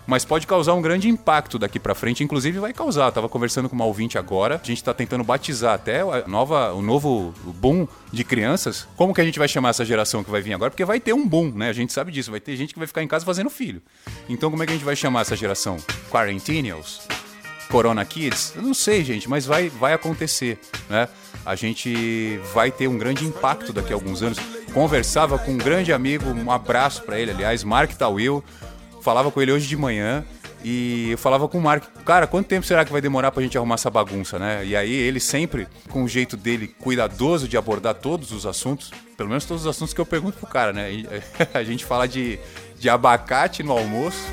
mas 0.06 0.25
pode 0.25 0.46
causar 0.46 0.75
um 0.75 0.82
grande 0.82 1.08
impacto 1.08 1.58
daqui 1.58 1.78
para 1.78 1.94
frente, 1.94 2.25
inclusive 2.25 2.58
vai 2.58 2.72
causar. 2.72 3.06
Eu 3.06 3.12
tava 3.12 3.28
conversando 3.28 3.69
com 3.69 3.75
uma 3.75 3.84
ouvinte 3.84 4.19
agora, 4.19 4.60
a 4.62 4.66
gente 4.66 4.78
está 4.78 4.93
tentando 4.93 5.25
batizar 5.25 5.75
até 5.75 6.00
a 6.00 6.26
nova, 6.26 6.72
o 6.72 6.82
novo 6.82 7.32
boom 7.44 7.87
de 8.12 8.25
crianças. 8.25 8.87
Como 8.96 9.14
que 9.14 9.20
a 9.20 9.25
gente 9.25 9.38
vai 9.38 9.49
chamar 9.49 9.70
essa 9.70 9.84
geração 9.84 10.25
que 10.25 10.31
vai 10.31 10.40
vir 10.40 10.54
agora? 10.54 10.70
Porque 10.70 10.84
vai 10.84 11.00
ter 11.00 11.12
um 11.12 11.26
boom, 11.26 11.52
né? 11.52 11.69
A 11.69 11.72
gente 11.72 11.93
sabe 11.93 12.10
disso, 12.10 12.31
vai 12.31 12.40
ter 12.40 12.56
gente 12.56 12.72
que 12.72 12.78
vai 12.78 12.87
ficar 12.87 13.02
em 13.02 13.08
casa 13.08 13.25
fazendo 13.25 13.50
filho. 13.50 13.82
Então 14.28 14.50
como 14.50 14.62
é 14.62 14.66
que 14.66 14.72
a 14.72 14.76
gente 14.76 14.84
vai 14.84 14.96
chamar 14.96 15.22
essa 15.22 15.37
geração? 15.37 15.76
Quarentennials? 16.10 17.03
Corona 17.70 18.05
Kids? 18.05 18.53
Eu 18.55 18.62
não 18.62 18.74
sei, 18.74 19.03
gente, 19.03 19.31
mas 19.31 19.46
vai, 19.46 19.70
vai 19.70 19.94
acontecer, 19.94 20.58
né? 20.91 21.08
A 21.44 21.55
gente 21.55 22.38
vai 22.53 22.70
ter 22.70 22.86
um 22.86 22.98
grande 22.98 23.24
impacto 23.24 23.72
daqui 23.72 23.93
a 23.93 23.96
alguns 23.96 24.22
anos. 24.22 24.38
Conversava 24.74 25.38
com 25.38 25.53
um 25.53 25.58
grande 25.58 25.93
amigo, 25.93 26.26
um 26.31 26.50
abraço 26.50 27.03
para 27.03 27.19
ele, 27.19 27.31
aliás, 27.31 27.65
Mark 27.65 27.93
Tawil, 27.93 28.44
falava 29.02 29.30
com 29.30 29.42
ele 29.42 29.52
hoje 29.52 29.66
de 29.66 29.76
manhã 29.76 30.24
e 30.64 31.10
eu 31.10 31.18
falava 31.18 31.48
com 31.48 31.58
o 31.58 31.60
Mark, 31.60 31.84
cara, 32.04 32.26
quanto 32.26 32.46
tempo 32.46 32.64
será 32.64 32.84
que 32.84 32.92
vai 32.92 33.00
demorar 33.00 33.32
pra 33.32 33.42
gente 33.42 33.58
arrumar 33.58 33.74
essa 33.74 33.90
bagunça, 33.90 34.38
né? 34.38 34.64
E 34.64 34.76
aí 34.76 34.92
ele 34.92 35.18
sempre, 35.18 35.66
com 35.90 36.04
o 36.04 36.08
jeito 36.08 36.36
dele 36.36 36.68
cuidadoso 36.68 37.48
de 37.48 37.56
abordar 37.56 37.94
todos 37.94 38.30
os 38.30 38.46
assuntos, 38.46 38.92
pelo 39.16 39.28
menos 39.28 39.44
todos 39.44 39.64
os 39.64 39.68
assuntos 39.68 39.92
que 39.92 40.00
eu 40.00 40.06
pergunto 40.06 40.38
pro 40.38 40.46
cara, 40.46 40.72
né? 40.72 40.88
a 41.52 41.64
gente 41.64 41.84
fala 41.84 42.06
de, 42.06 42.38
de 42.78 42.88
abacate 42.88 43.64
no 43.64 43.72
almoço, 43.72 44.24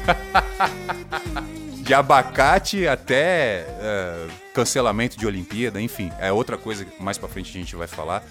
de 1.82 1.94
abacate 1.96 2.88
até 2.88 3.66
uh, 3.68 4.32
cancelamento 4.54 5.18
de 5.18 5.26
Olimpíada, 5.26 5.82
enfim, 5.82 6.12
é 6.20 6.32
outra 6.32 6.60
coisa 6.60 6.86
que 6.86 7.02
mais 7.02 7.18
pra 7.18 7.28
frente 7.28 7.50
a 7.50 7.60
gente 7.60 7.76
vai 7.76 7.88
falar. 7.88 8.24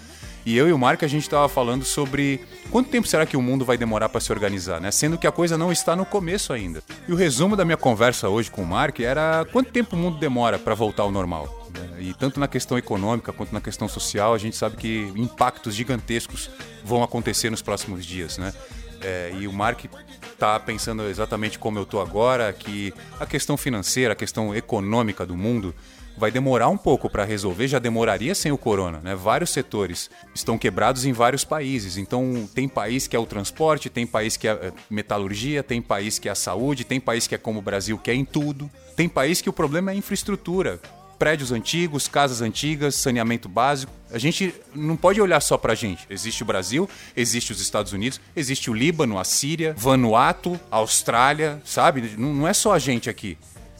E 0.49 0.57
eu 0.57 0.67
e 0.67 0.73
o 0.73 0.79
Marco 0.79 1.05
a 1.05 1.07
gente 1.07 1.21
estava 1.21 1.47
falando 1.47 1.85
sobre 1.85 2.41
quanto 2.71 2.89
tempo 2.89 3.07
será 3.07 3.23
que 3.23 3.37
o 3.37 3.41
mundo 3.41 3.63
vai 3.63 3.77
demorar 3.77 4.09
para 4.09 4.19
se 4.19 4.31
organizar, 4.31 4.81
né? 4.81 4.89
Sendo 4.89 5.15
que 5.15 5.27
a 5.27 5.31
coisa 5.31 5.55
não 5.55 5.71
está 5.71 5.95
no 5.95 6.03
começo 6.03 6.51
ainda. 6.51 6.81
E 7.07 7.13
o 7.13 7.15
resumo 7.15 7.55
da 7.55 7.63
minha 7.63 7.77
conversa 7.77 8.29
hoje 8.29 8.49
com 8.49 8.63
o 8.63 8.65
Marco 8.65 8.99
era 9.03 9.45
quanto 9.51 9.71
tempo 9.71 9.95
o 9.95 9.99
mundo 9.99 10.17
demora 10.17 10.57
para 10.57 10.73
voltar 10.73 11.03
ao 11.03 11.11
normal. 11.11 11.69
Né? 11.71 12.01
E 12.01 12.13
tanto 12.15 12.39
na 12.39 12.47
questão 12.47 12.79
econômica 12.79 13.31
quanto 13.31 13.53
na 13.53 13.61
questão 13.61 13.87
social, 13.87 14.33
a 14.33 14.39
gente 14.39 14.55
sabe 14.55 14.75
que 14.75 15.13
impactos 15.15 15.75
gigantescos 15.75 16.49
vão 16.83 17.03
acontecer 17.03 17.51
nos 17.51 17.61
próximos 17.61 18.03
dias, 18.03 18.39
né? 18.39 18.51
É, 19.01 19.31
e 19.39 19.47
o 19.47 19.53
Mark 19.53 19.85
está 20.33 20.59
pensando 20.59 21.03
exatamente 21.03 21.59
como 21.59 21.77
eu 21.77 21.83
estou 21.83 22.01
agora, 22.01 22.51
que 22.53 22.91
a 23.19 23.25
questão 23.27 23.55
financeira, 23.55 24.13
a 24.13 24.15
questão 24.15 24.55
econômica 24.55 25.27
do 25.27 25.37
mundo 25.37 25.75
vai 26.17 26.31
demorar 26.31 26.69
um 26.69 26.77
pouco 26.77 27.09
para 27.09 27.23
resolver, 27.23 27.67
já 27.67 27.79
demoraria 27.79 28.35
sem 28.35 28.51
o 28.51 28.57
corona, 28.57 28.99
né? 29.01 29.15
Vários 29.15 29.49
setores 29.49 30.09
estão 30.33 30.57
quebrados 30.57 31.05
em 31.05 31.13
vários 31.13 31.43
países. 31.43 31.97
Então, 31.97 32.47
tem 32.53 32.67
país 32.67 33.07
que 33.07 33.15
é 33.15 33.19
o 33.19 33.25
transporte, 33.25 33.89
tem 33.89 34.05
país 34.05 34.35
que 34.35 34.47
é, 34.47 34.51
é 34.51 34.73
metalurgia, 34.89 35.63
tem 35.63 35.81
país 35.81 36.19
que 36.19 36.27
é 36.27 36.31
a 36.31 36.35
saúde, 36.35 36.83
tem 36.83 36.99
país 36.99 37.27
que 37.27 37.35
é 37.35 37.37
como 37.37 37.59
o 37.59 37.61
Brasil, 37.61 37.97
que 37.97 38.11
é 38.11 38.13
em 38.13 38.25
tudo. 38.25 38.69
Tem 38.95 39.07
país 39.07 39.41
que 39.41 39.49
o 39.49 39.53
problema 39.53 39.91
é 39.91 39.93
a 39.93 39.97
infraestrutura. 39.97 40.79
Prédios 41.17 41.51
antigos, 41.51 42.07
casas 42.07 42.41
antigas, 42.41 42.95
saneamento 42.95 43.49
básico. 43.49 43.91
A 44.11 44.17
gente 44.17 44.53
não 44.73 44.95
pode 44.95 45.21
olhar 45.21 45.41
só 45.41 45.57
pra 45.57 45.75
gente. 45.75 46.05
Existe 46.09 46.43
o 46.43 46.45
Brasil, 46.45 46.89
existe 47.15 47.51
os 47.51 47.59
Estados 47.59 47.91
Unidos, 47.91 48.21
existe 48.35 48.71
o 48.71 48.73
Líbano, 48.73 49.19
a 49.19 49.23
Síria, 49.25 49.75
Vanuatu, 49.77 50.59
a 50.71 50.77
Austrália, 50.77 51.61
sabe? 51.65 52.15
Não 52.17 52.47
é 52.47 52.53
só 52.53 52.73
a 52.73 52.79
gente 52.79 53.09
aqui. 53.09 53.37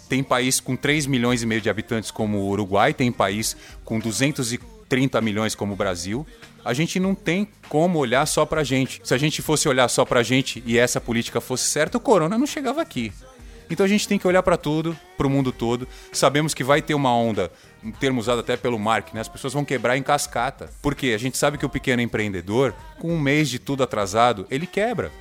Tem 0.09 0.23
país 0.23 0.59
com 0.59 0.75
3 0.75 1.05
milhões 1.05 1.43
e 1.43 1.45
meio 1.45 1.61
de 1.61 1.69
habitantes 1.69 2.09
como 2.09 2.39
o 2.39 2.49
Uruguai, 2.49 2.93
tem 2.95 3.11
país 3.11 3.55
com 3.85 3.99
230 3.99 5.21
milhões 5.21 5.53
como 5.53 5.73
o 5.73 5.75
Brasil. 5.75 6.25
A 6.65 6.73
gente 6.73 6.99
não 6.99 7.13
tem 7.13 7.47
como 7.69 7.99
olhar 7.99 8.25
só 8.25 8.43
pra 8.43 8.63
gente. 8.63 8.99
Se 9.03 9.13
a 9.13 9.17
gente 9.17 9.41
fosse 9.41 9.69
olhar 9.69 9.87
só 9.87 10.03
pra 10.03 10.23
gente 10.23 10.63
e 10.65 10.79
essa 10.79 10.99
política 10.99 11.39
fosse 11.39 11.65
certa, 11.65 11.99
o 11.99 12.01
corona 12.01 12.39
não 12.39 12.47
chegava 12.47 12.81
aqui. 12.81 13.13
Então 13.69 13.85
a 13.85 13.89
gente 13.89 14.07
tem 14.07 14.17
que 14.17 14.27
olhar 14.27 14.41
para 14.41 14.57
tudo, 14.57 14.97
para 15.15 15.27
o 15.27 15.29
mundo 15.29 15.51
todo. 15.51 15.87
Sabemos 16.11 16.55
que 16.55 16.63
vai 16.63 16.81
ter 16.81 16.95
uma 16.95 17.15
onda, 17.15 17.51
um 17.83 17.91
termo 17.91 18.19
usado 18.19 18.39
até 18.39 18.57
pelo 18.57 18.79
Mark, 18.79 19.13
né? 19.13 19.21
As 19.21 19.29
pessoas 19.29 19.53
vão 19.53 19.63
quebrar 19.63 19.95
em 19.95 20.01
cascata. 20.01 20.71
Porque 20.81 21.07
a 21.07 21.19
gente 21.19 21.37
sabe 21.37 21.57
que 21.57 21.65
o 21.65 21.69
pequeno 21.69 22.01
empreendedor, 22.01 22.73
com 22.97 23.13
um 23.13 23.19
mês 23.19 23.47
de 23.47 23.59
tudo 23.59 23.83
atrasado, 23.83 24.47
ele 24.49 24.65
quebra. 24.65 25.11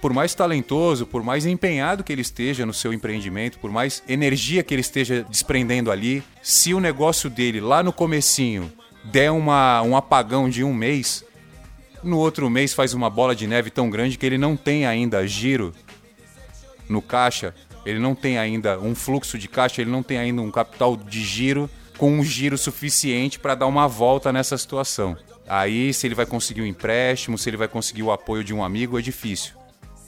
Por 0.00 0.12
mais 0.12 0.34
talentoso, 0.34 1.06
por 1.06 1.22
mais 1.22 1.44
empenhado 1.44 2.02
que 2.02 2.12
ele 2.12 2.22
esteja 2.22 2.64
no 2.64 2.72
seu 2.72 2.92
empreendimento, 2.92 3.58
por 3.58 3.70
mais 3.70 4.02
energia 4.08 4.62
que 4.62 4.72
ele 4.72 4.80
esteja 4.80 5.26
desprendendo 5.28 5.90
ali, 5.90 6.22
se 6.42 6.72
o 6.72 6.80
negócio 6.80 7.28
dele 7.28 7.60
lá 7.60 7.82
no 7.82 7.92
comecinho 7.92 8.72
der 9.04 9.30
uma, 9.30 9.82
um 9.82 9.96
apagão 9.96 10.48
de 10.48 10.64
um 10.64 10.72
mês, 10.72 11.24
no 12.02 12.18
outro 12.18 12.48
mês 12.48 12.72
faz 12.72 12.94
uma 12.94 13.10
bola 13.10 13.36
de 13.36 13.46
neve 13.46 13.70
tão 13.70 13.90
grande 13.90 14.16
que 14.16 14.24
ele 14.24 14.38
não 14.38 14.56
tem 14.56 14.86
ainda 14.86 15.26
giro 15.26 15.74
no 16.88 17.02
caixa 17.02 17.54
ele 17.84 17.98
não 17.98 18.14
tem 18.14 18.38
ainda 18.38 18.78
um 18.78 18.94
fluxo 18.94 19.38
de 19.38 19.48
caixa, 19.48 19.80
ele 19.80 19.90
não 19.90 20.02
tem 20.02 20.18
ainda 20.18 20.42
um 20.42 20.50
capital 20.50 20.96
de 20.96 21.22
giro 21.22 21.68
com 21.96 22.12
um 22.12 22.24
giro 22.24 22.56
suficiente 22.56 23.38
para 23.38 23.54
dar 23.54 23.66
uma 23.66 23.86
volta 23.86 24.32
nessa 24.32 24.56
situação. 24.56 25.16
Aí, 25.48 25.92
se 25.92 26.06
ele 26.06 26.14
vai 26.14 26.26
conseguir 26.26 26.62
um 26.62 26.66
empréstimo, 26.66 27.36
se 27.36 27.48
ele 27.50 27.56
vai 27.56 27.68
conseguir 27.68 28.02
o 28.02 28.12
apoio 28.12 28.44
de 28.44 28.54
um 28.54 28.62
amigo, 28.62 28.98
é 28.98 29.02
difícil. 29.02 29.59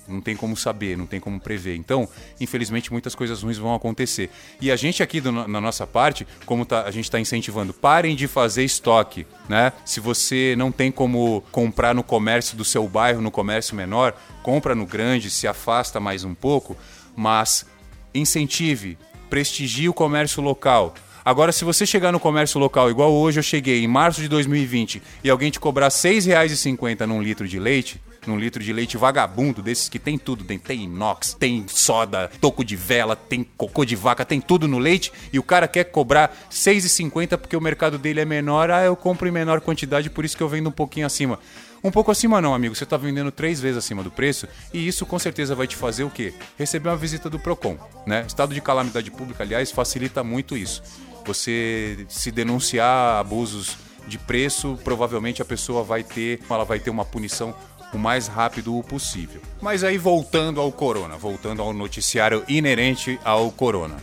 Não 0.09 0.21
tem 0.21 0.37
como 0.37 0.56
saber, 0.56 0.97
não 0.97 1.06
tem 1.06 1.21
como 1.21 1.40
prever. 1.40 1.76
Então, 1.76 2.09
infelizmente, 2.40 2.90
muitas 2.90 3.14
coisas 3.14 3.42
ruins 3.42 3.59
vão 3.59 3.75
acontecer. 3.75 4.30
E 4.61 4.71
a 4.71 4.76
gente 4.76 5.02
aqui 5.02 5.21
do, 5.21 5.30
na 5.30 5.61
nossa 5.61 5.87
parte, 5.87 6.26
como 6.44 6.64
tá, 6.64 6.82
a 6.82 6.90
gente 6.90 7.04
está 7.04 7.21
incentivando, 7.21 7.73
parem 7.73 8.16
de 8.16 8.26
fazer 8.26 8.64
estoque. 8.64 9.26
Né? 9.49 9.73
Se 9.85 10.00
você 10.00 10.54
não 10.56 10.73
tem 10.73 10.90
como 10.90 11.42
comprar 11.52 11.94
no 11.94 12.02
comércio 12.02 12.56
do 12.56 12.64
seu 12.64 12.87
bairro, 12.88 13.21
no 13.21 13.30
comércio 13.30 13.76
menor, 13.76 14.14
compra 14.42 14.75
no 14.75 14.87
grande, 14.87 15.30
se 15.30 15.47
afasta 15.47 16.00
mais 16.00 16.25
um 16.25 16.35
pouco 16.35 16.76
mas 17.16 17.66
incentive, 18.14 18.99
prestigie 19.30 19.88
o 19.88 19.94
comércio 19.94 20.42
local. 20.42 20.94
Agora, 21.25 21.52
se 21.52 21.64
você 21.64 21.87
chegar 21.87 22.11
no 22.11 22.18
comércio 22.18 22.59
local, 22.59 22.90
igual 22.90 23.12
hoje 23.12 23.38
eu 23.38 23.42
cheguei, 23.42 23.85
em 23.85 23.88
março 23.88 24.21
de 24.21 24.28
2020, 24.28 25.00
e 25.23 25.30
alguém 25.30 25.50
te 25.50 25.61
cobrar 25.61 25.87
R$ 25.87 25.92
6,50 25.92 27.06
num 27.06 27.23
litro 27.23 27.47
de 27.47 27.61
leite, 27.61 28.00
num 28.26 28.38
litro 28.38 28.62
de 28.62 28.73
leite 28.73 28.97
vagabundo, 28.97 29.62
desses 29.62 29.88
que 29.88 29.99
tem 29.99 30.19
tudo, 30.19 30.45
tem, 30.45 30.59
tem 30.59 30.83
inox, 30.85 31.35
tem 31.35 31.64
soda, 31.69 32.31
toco 32.41 32.64
de 32.64 32.76
vela, 32.76 33.17
tem 33.17 33.45
cocô 33.57 33.85
de 33.85 33.97
vaca, 33.97 34.25
tem 34.25 34.41
tudo 34.41 34.69
no 34.69 34.79
leite, 34.79 35.12
e 35.33 35.38
o 35.38 35.43
cara 35.43 35.67
quer 35.67 35.85
cobrar 35.85 36.26
R$ 36.26 36.55
6,50 36.55 37.37
porque 37.37 37.57
o 37.57 37.61
mercado 37.61 37.99
dele 37.99 38.21
é 38.21 38.25
menor, 38.25 38.71
ah, 38.71 38.83
eu 38.83 38.97
compro 38.97 39.29
em 39.29 39.33
menor 39.33 39.61
quantidade, 39.61 40.11
por 40.11 40.25
isso 40.25 40.37
que 40.37 40.43
eu 40.43 40.49
vendo 40.49 40.69
um 40.69 40.73
pouquinho 40.73 41.07
acima. 41.07 41.38
Um 41.85 41.91
pouco 41.91 42.12
acima 42.12 42.41
não, 42.41 42.55
amigo. 42.55 42.76
Você 42.76 42.85
está 42.85 42.97
vendendo 42.97 43.33
três 43.33 43.61
vezes 43.61 43.79
acima 43.79 44.05
do 44.05 44.11
preço 44.11 44.47
e 44.73 44.87
isso 44.87 45.05
com 45.05 45.19
certeza 45.19 45.55
vai 45.55 45.67
te 45.67 45.75
fazer 45.75 46.05
o 46.05 46.11
quê? 46.11 46.33
Receber 46.57 46.88
uma 46.88 46.97
visita 46.97 47.29
do 47.29 47.41
Procon, 47.41 47.76
né? 48.07 48.25
Estado 48.26 48.55
de 48.55 48.61
calamidade 48.61 49.11
pública, 49.11 49.43
aliás, 49.43 49.73
facilita 49.73 50.23
muito 50.23 50.57
isso. 50.57 50.81
Você 51.26 52.07
se 52.09 52.31
denunciar 52.31 53.19
abusos 53.19 53.76
de 54.07 54.19
preço, 54.19 54.79
provavelmente 54.85 55.43
a 55.43 55.45
pessoa 55.45 55.83
vai 55.83 56.02
ter, 56.02 56.41
ela 56.49 56.64
vai 56.64 56.79
ter 56.79 56.91
uma 56.91 57.05
punição 57.05 57.55
o 57.92 57.99
mais 57.99 58.26
rápido 58.26 58.82
possível. 58.82 59.40
Mas 59.61 59.84
aí 59.84 59.99
voltando 59.99 60.61
ao 60.61 60.72
corona, 60.72 61.16
voltando 61.16 61.62
ao 61.62 61.72
noticiário 61.72 62.44
inerente 62.49 63.18
ao 63.25 63.50
corona. 63.50 63.96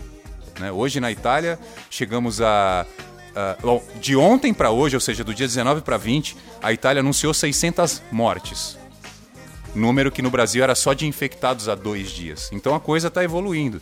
Né? 0.60 0.72
Hoje 0.72 1.00
na 1.00 1.12
Itália 1.12 1.58
chegamos 1.90 2.42
a 2.42 2.86
bom, 3.62 3.84
de 4.00 4.16
ontem 4.16 4.54
para 4.54 4.72
hoje, 4.72 4.96
ou 4.96 5.00
seja, 5.00 5.24
do 5.24 5.34
dia 5.34 5.48
19 5.48 5.82
para 5.82 5.98
20, 5.98 6.36
a 6.62 6.74
Itália 6.74 7.00
anunciou 7.00 7.34
600 7.34 8.02
mortes. 8.12 8.78
Número 9.74 10.12
que 10.12 10.22
no 10.22 10.32
Brasil 10.32 10.64
era 10.64 10.76
só 10.76 10.94
de 10.94 11.06
infectados 11.06 11.70
há 11.70 11.76
dois 11.76 12.10
dias. 12.10 12.50
Então 12.52 12.74
a 12.76 12.80
coisa 12.80 13.08
está 13.08 13.24
evoluindo. 13.24 13.82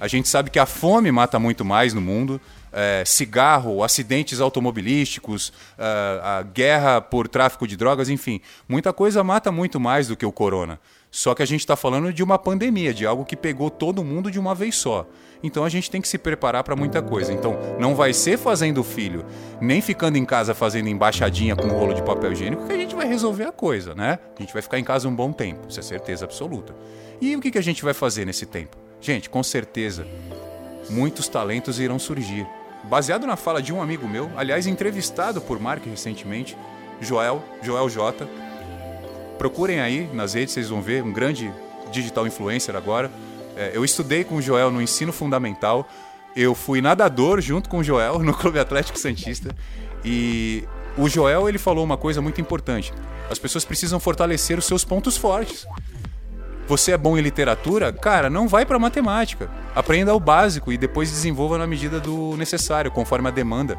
A 0.00 0.08
gente 0.08 0.28
sabe 0.28 0.50
que 0.50 0.58
a 0.58 0.66
fome 0.66 1.10
mata 1.10 1.38
muito 1.38 1.64
mais 1.64 1.94
no 1.94 2.00
mundo. 2.00 2.40
É, 2.76 3.04
cigarro, 3.06 3.84
acidentes 3.84 4.40
automobilísticos, 4.40 5.50
uh, 5.78 6.20
a 6.24 6.42
guerra 6.42 7.00
por 7.00 7.28
tráfico 7.28 7.68
de 7.68 7.76
drogas, 7.76 8.08
enfim, 8.08 8.40
muita 8.68 8.92
coisa 8.92 9.22
mata 9.22 9.52
muito 9.52 9.78
mais 9.78 10.08
do 10.08 10.16
que 10.16 10.26
o 10.26 10.32
corona. 10.32 10.80
Só 11.08 11.32
que 11.36 11.42
a 11.44 11.46
gente 11.46 11.60
está 11.60 11.76
falando 11.76 12.12
de 12.12 12.20
uma 12.20 12.36
pandemia, 12.36 12.92
de 12.92 13.06
algo 13.06 13.24
que 13.24 13.36
pegou 13.36 13.70
todo 13.70 14.02
mundo 14.02 14.28
de 14.28 14.40
uma 14.40 14.56
vez 14.56 14.74
só. 14.74 15.08
Então 15.44 15.62
a 15.62 15.68
gente 15.68 15.88
tem 15.88 16.00
que 16.00 16.08
se 16.08 16.18
preparar 16.18 16.64
para 16.64 16.74
muita 16.74 17.00
coisa. 17.00 17.32
Então 17.32 17.56
não 17.78 17.94
vai 17.94 18.12
ser 18.12 18.36
fazendo 18.36 18.82
filho, 18.82 19.24
nem 19.60 19.80
ficando 19.80 20.18
em 20.18 20.24
casa 20.24 20.54
fazendo 20.54 20.88
embaixadinha 20.88 21.54
com 21.54 21.68
um 21.68 21.78
rolo 21.78 21.94
de 21.94 22.02
papel 22.02 22.32
higiênico 22.32 22.66
que 22.66 22.72
a 22.72 22.76
gente 22.76 22.96
vai 22.96 23.06
resolver 23.06 23.44
a 23.44 23.52
coisa, 23.52 23.94
né? 23.94 24.18
A 24.36 24.42
gente 24.42 24.52
vai 24.52 24.62
ficar 24.62 24.80
em 24.80 24.84
casa 24.84 25.06
um 25.06 25.14
bom 25.14 25.30
tempo, 25.32 25.68
isso 25.68 25.78
é 25.78 25.82
certeza 25.84 26.24
absoluta. 26.24 26.74
E 27.20 27.36
o 27.36 27.40
que, 27.40 27.52
que 27.52 27.58
a 27.58 27.62
gente 27.62 27.84
vai 27.84 27.94
fazer 27.94 28.24
nesse 28.24 28.46
tempo? 28.46 28.83
Gente, 29.04 29.28
com 29.28 29.42
certeza, 29.42 30.06
muitos 30.88 31.28
talentos 31.28 31.78
irão 31.78 31.98
surgir. 31.98 32.46
Baseado 32.84 33.26
na 33.26 33.36
fala 33.36 33.60
de 33.60 33.70
um 33.70 33.82
amigo 33.82 34.08
meu, 34.08 34.30
aliás, 34.34 34.66
entrevistado 34.66 35.42
por 35.42 35.60
Mark 35.60 35.84
recentemente, 35.84 36.56
Joel, 37.02 37.44
Joel 37.62 37.88
J 37.90 38.26
Procurem 39.38 39.80
aí 39.80 40.08
nas 40.12 40.32
redes, 40.32 40.54
vocês 40.54 40.68
vão 40.68 40.80
ver, 40.80 41.02
um 41.02 41.12
grande 41.12 41.52
digital 41.90 42.26
influencer 42.26 42.74
agora. 42.74 43.10
É, 43.56 43.72
eu 43.74 43.84
estudei 43.84 44.24
com 44.24 44.36
o 44.36 44.42
Joel 44.42 44.70
no 44.70 44.80
ensino 44.80 45.12
fundamental. 45.12 45.86
Eu 46.34 46.54
fui 46.54 46.80
nadador 46.80 47.42
junto 47.42 47.68
com 47.68 47.78
o 47.78 47.84
Joel 47.84 48.20
no 48.20 48.32
Clube 48.32 48.58
Atlético 48.58 48.98
Santista. 48.98 49.54
E 50.04 50.64
o 50.96 51.08
Joel 51.10 51.48
ele 51.48 51.58
falou 51.58 51.84
uma 51.84 51.96
coisa 51.96 52.22
muito 52.22 52.40
importante. 52.40 52.92
As 53.30 53.38
pessoas 53.38 53.64
precisam 53.64 53.98
fortalecer 53.98 54.58
os 54.58 54.64
seus 54.64 54.84
pontos 54.84 55.16
fortes. 55.16 55.66
Você 56.66 56.92
é 56.92 56.96
bom 56.96 57.18
em 57.18 57.20
literatura? 57.20 57.92
Cara, 57.92 58.30
não 58.30 58.48
vai 58.48 58.64
para 58.64 58.78
matemática. 58.78 59.50
Aprenda 59.74 60.14
o 60.14 60.20
básico 60.20 60.72
e 60.72 60.78
depois 60.78 61.10
desenvolva 61.10 61.58
na 61.58 61.66
medida 61.66 62.00
do 62.00 62.36
necessário, 62.36 62.90
conforme 62.90 63.28
a 63.28 63.30
demanda. 63.30 63.78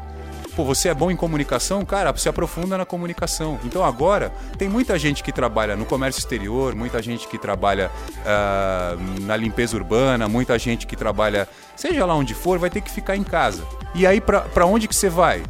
Pô, 0.54 0.64
você 0.64 0.88
é 0.88 0.94
bom 0.94 1.10
em 1.10 1.16
comunicação? 1.16 1.84
Cara, 1.84 2.16
se 2.16 2.30
aprofunda 2.30 2.78
na 2.78 2.86
comunicação. 2.86 3.60
Então 3.62 3.84
agora, 3.84 4.32
tem 4.56 4.68
muita 4.68 4.98
gente 4.98 5.22
que 5.22 5.30
trabalha 5.30 5.76
no 5.76 5.84
comércio 5.84 6.18
exterior, 6.18 6.74
muita 6.74 7.02
gente 7.02 7.28
que 7.28 7.36
trabalha 7.36 7.90
uh, 8.20 9.20
na 9.22 9.36
limpeza 9.36 9.76
urbana, 9.76 10.26
muita 10.28 10.58
gente 10.58 10.86
que 10.86 10.96
trabalha, 10.96 11.46
seja 11.74 12.06
lá 12.06 12.14
onde 12.14 12.32
for, 12.32 12.58
vai 12.58 12.70
ter 12.70 12.80
que 12.80 12.90
ficar 12.90 13.16
em 13.16 13.22
casa. 13.22 13.64
E 13.94 14.06
aí, 14.06 14.18
para 14.18 14.64
onde 14.64 14.88
que 14.88 14.96
você 14.96 15.10
vai? 15.10 15.42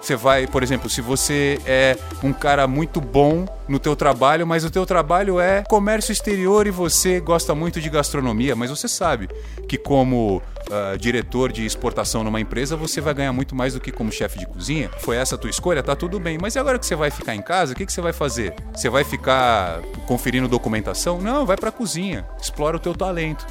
Você 0.00 0.16
vai, 0.16 0.46
por 0.46 0.62
exemplo, 0.62 0.88
se 0.88 1.00
você 1.00 1.60
é 1.66 1.96
um 2.22 2.32
cara 2.32 2.66
muito 2.66 3.00
bom 3.00 3.46
no 3.68 3.78
teu 3.78 3.94
trabalho, 3.94 4.46
mas 4.46 4.64
o 4.64 4.70
teu 4.70 4.86
trabalho 4.86 5.38
é 5.38 5.62
comércio 5.68 6.10
exterior 6.10 6.66
e 6.66 6.70
você 6.70 7.20
gosta 7.20 7.54
muito 7.54 7.80
de 7.80 7.90
gastronomia, 7.90 8.56
mas 8.56 8.70
você 8.70 8.88
sabe 8.88 9.28
que 9.68 9.76
como 9.76 10.42
uh, 10.70 10.98
diretor 10.98 11.52
de 11.52 11.66
exportação 11.66 12.24
numa 12.24 12.40
empresa, 12.40 12.76
você 12.76 13.00
vai 13.00 13.12
ganhar 13.12 13.32
muito 13.32 13.54
mais 13.54 13.74
do 13.74 13.80
que 13.80 13.92
como 13.92 14.10
chefe 14.10 14.38
de 14.38 14.46
cozinha. 14.46 14.90
Foi 15.00 15.16
essa 15.16 15.34
a 15.34 15.38
tua 15.38 15.50
escolha? 15.50 15.82
Tá 15.82 15.94
tudo 15.94 16.18
bem. 16.18 16.38
Mas 16.40 16.54
e 16.54 16.58
agora 16.58 16.78
que 16.78 16.86
você 16.86 16.96
vai 16.96 17.10
ficar 17.10 17.34
em 17.34 17.42
casa, 17.42 17.72
o 17.72 17.76
que, 17.76 17.84
que 17.84 17.92
você 17.92 18.00
vai 18.00 18.12
fazer? 18.12 18.54
Você 18.74 18.88
vai 18.88 19.04
ficar 19.04 19.80
conferindo 20.06 20.48
documentação? 20.48 21.20
Não, 21.20 21.44
vai 21.44 21.56
pra 21.56 21.70
cozinha. 21.70 22.26
Explora 22.40 22.76
o 22.76 22.80
teu 22.80 22.94
talento. 22.94 23.46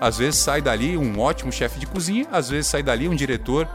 Às 0.00 0.18
vezes 0.18 0.40
sai 0.40 0.60
dali 0.60 0.98
um 0.98 1.20
ótimo 1.20 1.52
chefe 1.52 1.78
de 1.78 1.86
cozinha, 1.86 2.26
às 2.32 2.50
vezes 2.50 2.66
sai 2.66 2.82
dali 2.82 3.08
um 3.08 3.14
diretor 3.14 3.68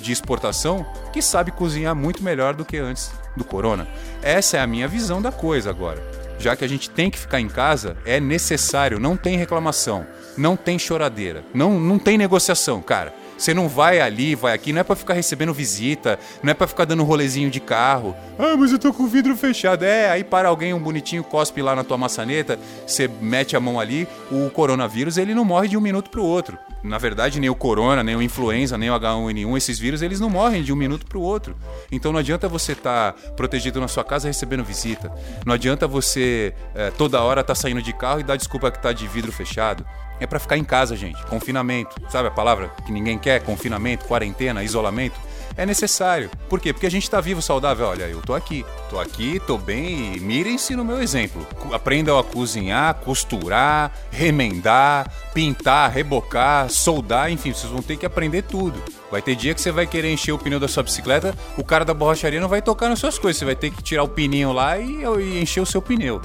de 0.00 0.12
exportação 0.12 0.86
que 1.12 1.22
sabe 1.22 1.50
cozinhar 1.50 1.94
muito 1.94 2.22
melhor 2.22 2.54
do 2.54 2.64
que 2.64 2.76
antes 2.76 3.12
do 3.36 3.44
corona. 3.44 3.86
Essa 4.22 4.58
é 4.58 4.60
a 4.60 4.66
minha 4.66 4.88
visão 4.88 5.20
da 5.20 5.32
coisa 5.32 5.70
agora. 5.70 6.02
Já 6.38 6.56
que 6.56 6.64
a 6.64 6.68
gente 6.68 6.90
tem 6.90 7.10
que 7.10 7.18
ficar 7.18 7.40
em 7.40 7.48
casa, 7.48 7.96
é 8.04 8.18
necessário, 8.20 8.98
não 8.98 9.16
tem 9.16 9.36
reclamação, 9.36 10.06
não 10.36 10.56
tem 10.56 10.78
choradeira, 10.78 11.44
não, 11.54 11.78
não 11.78 11.98
tem 11.98 12.18
negociação, 12.18 12.82
cara. 12.82 13.14
Você 13.36 13.52
não 13.52 13.68
vai 13.68 14.00
ali, 14.00 14.34
vai 14.34 14.54
aqui, 14.54 14.72
não 14.72 14.80
é 14.80 14.84
para 14.84 14.96
ficar 14.96 15.14
recebendo 15.14 15.52
visita, 15.52 16.18
não 16.42 16.50
é 16.50 16.54
para 16.54 16.66
ficar 16.66 16.84
dando 16.84 17.02
rolezinho 17.04 17.50
de 17.50 17.60
carro. 17.60 18.14
Ah, 18.38 18.56
mas 18.56 18.72
eu 18.72 18.78
tô 18.78 18.92
com 18.92 19.04
o 19.04 19.08
vidro 19.08 19.36
fechado. 19.36 19.84
É, 19.84 20.10
aí 20.10 20.24
para 20.24 20.48
alguém 20.48 20.72
um 20.72 20.80
bonitinho 20.80 21.24
cospe 21.24 21.60
lá 21.62 21.74
na 21.74 21.84
tua 21.84 21.98
maçaneta, 21.98 22.58
você 22.86 23.08
mete 23.20 23.56
a 23.56 23.60
mão 23.60 23.80
ali, 23.80 24.08
o 24.30 24.50
coronavírus 24.50 25.18
ele 25.18 25.34
não 25.34 25.44
morre 25.44 25.68
de 25.68 25.76
um 25.76 25.80
minuto 25.80 26.10
pro 26.10 26.24
outro. 26.24 26.58
Na 26.84 26.98
verdade, 26.98 27.40
nem 27.40 27.48
o 27.48 27.54
corona, 27.54 28.02
nem 28.02 28.14
o 28.14 28.20
influenza, 28.20 28.76
nem 28.76 28.90
o 28.90 28.94
H1N1, 28.94 29.56
esses 29.56 29.78
vírus, 29.78 30.02
eles 30.02 30.20
não 30.20 30.28
morrem 30.28 30.62
de 30.62 30.70
um 30.70 30.76
minuto 30.76 31.06
pro 31.06 31.18
outro. 31.18 31.56
Então 31.90 32.12
não 32.12 32.18
adianta 32.18 32.46
você 32.46 32.72
estar 32.72 33.12
tá 33.12 33.32
protegido 33.32 33.80
na 33.80 33.88
sua 33.88 34.04
casa 34.04 34.28
recebendo 34.28 34.62
visita. 34.62 35.10
Não 35.46 35.54
adianta 35.54 35.88
você 35.88 36.52
é, 36.74 36.90
toda 36.90 37.22
hora 37.22 37.42
tá 37.42 37.54
saindo 37.54 37.80
de 37.80 37.92
carro 37.94 38.20
e 38.20 38.22
dar 38.22 38.36
desculpa 38.36 38.70
que 38.70 38.82
tá 38.82 38.92
de 38.92 39.08
vidro 39.08 39.32
fechado. 39.32 39.84
É 40.20 40.26
para 40.26 40.38
ficar 40.38 40.56
em 40.56 40.64
casa, 40.64 40.96
gente. 40.96 41.22
Confinamento. 41.26 41.94
Sabe 42.08 42.28
a 42.28 42.30
palavra 42.30 42.70
que 42.86 42.92
ninguém 42.92 43.18
quer? 43.18 43.42
Confinamento, 43.42 44.04
quarentena, 44.06 44.62
isolamento 44.62 45.18
é 45.56 45.64
necessário. 45.64 46.30
Por 46.48 46.60
quê? 46.60 46.72
Porque 46.72 46.86
a 46.86 46.90
gente 46.90 47.04
está 47.04 47.20
vivo, 47.20 47.40
saudável. 47.40 47.86
Olha, 47.86 48.04
eu 48.04 48.20
tô 48.20 48.34
aqui, 48.34 48.64
tô 48.90 48.98
aqui, 48.98 49.40
tô 49.46 49.56
bem 49.56 50.14
e 50.14 50.20
mirem-se 50.20 50.74
no 50.74 50.84
meu 50.84 51.00
exemplo. 51.00 51.46
Aprendam 51.72 52.18
a 52.18 52.24
cozinhar, 52.24 52.94
costurar, 52.96 53.92
remendar, 54.10 55.10
pintar, 55.32 55.90
rebocar, 55.90 56.68
soldar, 56.70 57.30
enfim, 57.30 57.52
vocês 57.52 57.70
vão 57.70 57.82
ter 57.82 57.96
que 57.96 58.06
aprender 58.06 58.42
tudo. 58.42 58.82
Vai 59.10 59.22
ter 59.22 59.36
dia 59.36 59.54
que 59.54 59.60
você 59.60 59.70
vai 59.70 59.86
querer 59.86 60.12
encher 60.12 60.32
o 60.32 60.38
pneu 60.38 60.58
da 60.58 60.66
sua 60.66 60.82
bicicleta, 60.82 61.34
o 61.56 61.62
cara 61.62 61.84
da 61.84 61.94
borracharia 61.94 62.40
não 62.40 62.48
vai 62.48 62.60
tocar 62.60 62.88
nas 62.88 62.98
suas 62.98 63.18
coisas, 63.18 63.38
você 63.38 63.44
vai 63.44 63.54
ter 63.54 63.70
que 63.70 63.82
tirar 63.82 64.02
o 64.02 64.08
pininho 64.08 64.52
lá 64.52 64.78
e, 64.78 65.04
e 65.04 65.40
encher 65.40 65.60
o 65.60 65.66
seu 65.66 65.80
pneu. 65.80 66.20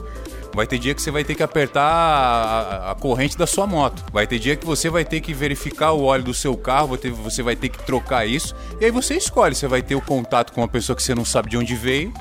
Vai 0.54 0.66
ter 0.66 0.80
dia 0.80 0.96
que 0.96 1.02
você 1.02 1.12
vai 1.12 1.24
ter 1.24 1.36
que 1.36 1.44
apertar 1.44 1.84
a, 1.84 2.92
a, 2.92 2.96
corrente 2.96 3.38
da 3.38 3.46
sua 3.46 3.68
moto. 3.68 4.04
Vai 4.12 4.26
ter 4.26 4.40
dia 4.40 4.56
que 4.56 4.66
você 4.66 4.90
vai 4.90 5.06
ter 5.06 5.22
que 5.22 5.34
verificar 5.34 5.92
o 5.92 6.04
óleo 6.04 6.24
do 6.24 6.34
seu 6.34 6.58
carro, 6.58 6.98
você 7.24 7.44
vai 7.44 7.56
ter 7.56 7.70
que 7.70 7.84
trocar 7.86 8.26
isso. 8.26 8.56
E 8.82 8.86
aí 8.86 8.92
você 8.92 9.16
escolhe, 9.16 9.56
você 9.56 9.68
vai 9.68 9.82
ter 9.82 9.96
o 9.96 10.02
contato 10.02 10.52
com 10.52 10.62
uma 10.62 10.68
pessoa 10.68 10.96
que 10.96 11.04
você 11.04 11.14
não 11.14 11.26
sabe 11.26 11.50
de 11.50 11.58
onde 11.58 11.76
veio 11.76 12.14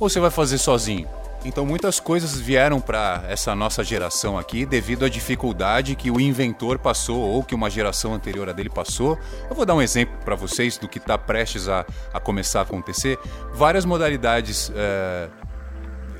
ou 0.00 0.08
você 0.08 0.18
vai 0.18 0.30
fazer 0.30 0.58
sozinho. 0.58 1.06
Então 1.44 1.66
muitas 1.66 2.00
coisas 2.00 2.40
vieram 2.40 2.80
para 2.80 3.22
essa 3.28 3.54
nossa 3.54 3.84
geração 3.84 4.38
aqui 4.38 4.64
devido 4.64 5.04
à 5.04 5.08
dificuldade 5.10 5.94
que 5.94 6.10
o 6.10 6.18
inventor 6.18 6.78
passou 6.78 7.20
ou 7.20 7.42
que 7.42 7.54
uma 7.54 7.68
geração 7.68 8.14
anterior 8.14 8.48
a 8.48 8.52
dele 8.52 8.70
passou. 8.70 9.18
Eu 9.48 9.54
vou 9.54 9.66
dar 9.66 9.74
um 9.74 9.82
exemplo 9.82 10.16
para 10.24 10.34
vocês 10.34 10.78
do 10.78 10.88
que 10.88 10.96
está 10.96 11.18
prestes 11.18 11.68
a, 11.68 11.84
a, 12.14 12.18
começar 12.18 12.60
a 12.60 12.62
acontecer. 12.62 13.18
Várias 13.52 13.84
modalidades 13.84 14.72
é, 14.74 15.28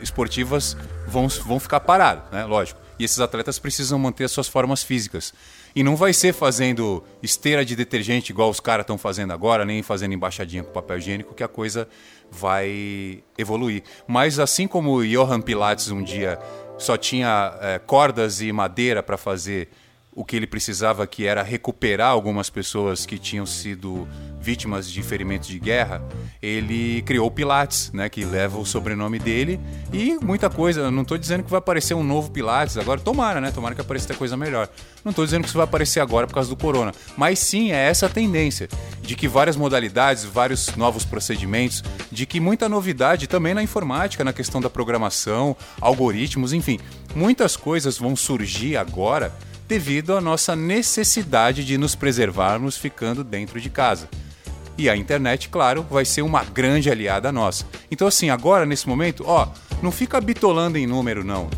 esportivas 0.03 0.77
vão, 1.15 1.29
vão 1.29 1.61
ficar 1.61 1.81
paradas, 1.81 2.31
né? 2.31 2.45
Lógico. 2.45 2.81
E 2.99 3.05
esses 3.05 3.21
atletas 3.21 3.59
precisam 3.59 3.99
manter 3.99 4.25
as 4.25 4.33
suas 4.33 4.49
formas 4.49 4.83
físicas. 4.83 5.33
E 5.75 5.83
não 5.83 5.97
vai 5.97 6.13
ser 6.13 6.33
fazendo 6.33 7.03
esteira 7.23 7.65
de 7.65 7.75
detergente 7.75 8.31
igual 8.31 8.51
os 8.51 8.61
caras 8.61 8.85
estão 8.85 8.99
fazendo 8.99 9.33
agora, 9.33 9.65
nem 9.65 9.83
fazendo 9.83 10.13
embaixadinha 10.13 10.63
com 10.63 10.73
papel 10.73 10.99
higiênico, 10.99 11.35
que 11.35 11.43
a 11.43 11.49
coisa 11.49 11.89
vai 12.31 13.23
evoluir. 13.39 13.83
Mas 14.07 14.39
assim 14.39 14.69
como 14.69 14.95
o 14.97 15.07
Johan 15.07 15.41
Pilates 15.41 15.91
um 15.91 16.03
dia 16.03 16.39
só 16.79 16.97
tinha 16.97 17.57
é, 17.61 17.79
cordas 17.79 18.41
e 18.41 18.53
madeira 18.53 19.03
para 19.03 19.17
fazer 19.17 19.69
o 20.15 20.25
que 20.25 20.37
ele 20.37 20.47
precisava, 20.47 21.07
que 21.07 21.27
era 21.27 21.43
recuperar 21.43 22.11
algumas 22.11 22.49
pessoas 22.49 23.05
que 23.05 23.19
tinham 23.19 23.45
sido 23.45 24.07
vítimas 24.41 24.91
de 24.91 25.03
ferimentos 25.03 25.49
de 25.49 25.59
guerra, 25.59 26.03
ele 26.41 27.01
criou 27.03 27.27
o 27.27 27.31
Pilates, 27.31 27.91
né, 27.93 28.11
que 28.11 28.25
leva 28.25 28.59
o 28.59 28.67
sobrenome 28.67 29.19
dele 29.19 29.59
e 29.91 30.19
muita 30.23 30.51
coisa. 30.51 30.91
Não 30.91 31.03
estou 31.03 31.17
dizendo 31.17 31.43
que 31.43 31.51
vai 31.51 31.59
aparecer 31.59 31.95
um 31.95 32.05
novo 32.05 32.31
Pilates 32.31 32.77
agora, 32.77 33.01
tomara, 33.01 33.41
né? 33.41 33.51
Tomara 33.51 33.75
que 33.75 33.81
apareça 33.81 34.13
coisa 34.15 34.37
melhor. 34.37 34.69
Não 35.03 35.11
estou 35.11 35.25
dizendo 35.25 35.43
que 35.43 35.49
isso 35.49 35.57
vai 35.57 35.65
aparecer 35.65 36.01
agora 36.01 36.27
por 36.27 36.35
causa 36.35 36.51
do 36.51 36.57
corona, 36.57 36.93
mas 37.17 37.39
sim 37.39 37.73
é 37.73 37.89
essa 37.89 38.09
tendência 38.09 38.69
de 39.01 39.17
que 39.17 39.27
várias 39.27 39.57
modalidades, 39.57 40.25
vários 40.25 40.77
novos 40.77 41.05
procedimentos, 41.05 41.83
de 42.13 42.27
que 42.27 42.39
muita 42.39 42.69
novidade 42.69 43.27
também 43.27 43.55
na 43.55 43.63
informática, 43.63 44.23
na 44.23 44.33
questão 44.33 44.61
da 44.61 44.69
programação, 44.69 45.57
algoritmos, 45.81 46.53
enfim, 46.53 46.79
muitas 47.15 47.57
coisas 47.57 47.97
vão 47.97 48.15
surgir 48.15 48.77
agora 48.77 49.33
devido 49.67 50.17
à 50.17 50.21
nossa 50.21 50.55
necessidade 50.55 51.65
de 51.65 51.79
nos 51.79 51.95
preservarmos 51.95 52.77
ficando 52.77 53.25
dentro 53.25 53.61
de 53.61 53.71
casa. 53.71 54.09
E 54.77 54.89
a 54.89 54.97
internet, 54.97 55.49
claro, 55.49 55.87
vai 55.89 56.05
ser 56.05 56.23
uma 56.23 56.43
grande 56.43 56.91
aliada 56.91 57.31
nossa. 57.31 57.65
Então, 57.91 58.09
assim, 58.09 58.29
agora, 58.29 58.67
nesse 58.67 58.89
momento, 58.89 59.25
ó, 59.27 59.49
não 59.83 59.93
fica 59.93 60.21
bitolando 60.21 60.77
em 60.77 60.87
número, 60.87 61.23
não. 61.23 61.49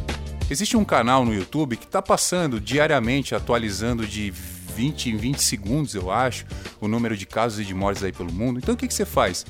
Existe 0.50 0.76
um 0.76 0.84
canal 0.84 1.24
no 1.24 1.34
YouTube 1.34 1.76
que 1.76 1.86
está 1.86 2.02
passando 2.02 2.60
diariamente, 2.60 3.34
atualizando 3.34 4.06
de 4.06 4.30
20 4.76 5.10
em 5.10 5.16
20 5.16 5.42
segundos, 5.42 5.94
eu 5.94 6.10
acho, 6.10 6.44
o 6.80 6.86
número 6.86 7.16
de 7.16 7.24
casos 7.26 7.58
e 7.60 7.64
de 7.64 7.72
mortes 7.72 8.04
aí 8.04 8.12
pelo 8.12 8.30
mundo. 8.30 8.58
Então, 8.58 8.74
o 8.74 8.76
que, 8.76 8.86
que 8.86 8.94
você 8.94 9.06
faz? 9.06 9.46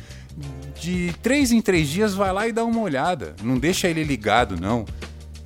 De 0.81 1.13
três 1.21 1.51
em 1.51 1.61
três 1.61 1.89
dias, 1.89 2.15
vai 2.15 2.33
lá 2.33 2.47
e 2.47 2.53
dá 2.53 2.65
uma 2.65 2.81
olhada. 2.81 3.35
Não 3.43 3.59
deixa 3.59 3.89
ele 3.89 4.05
ligado, 4.05 4.59
não. 4.59 4.87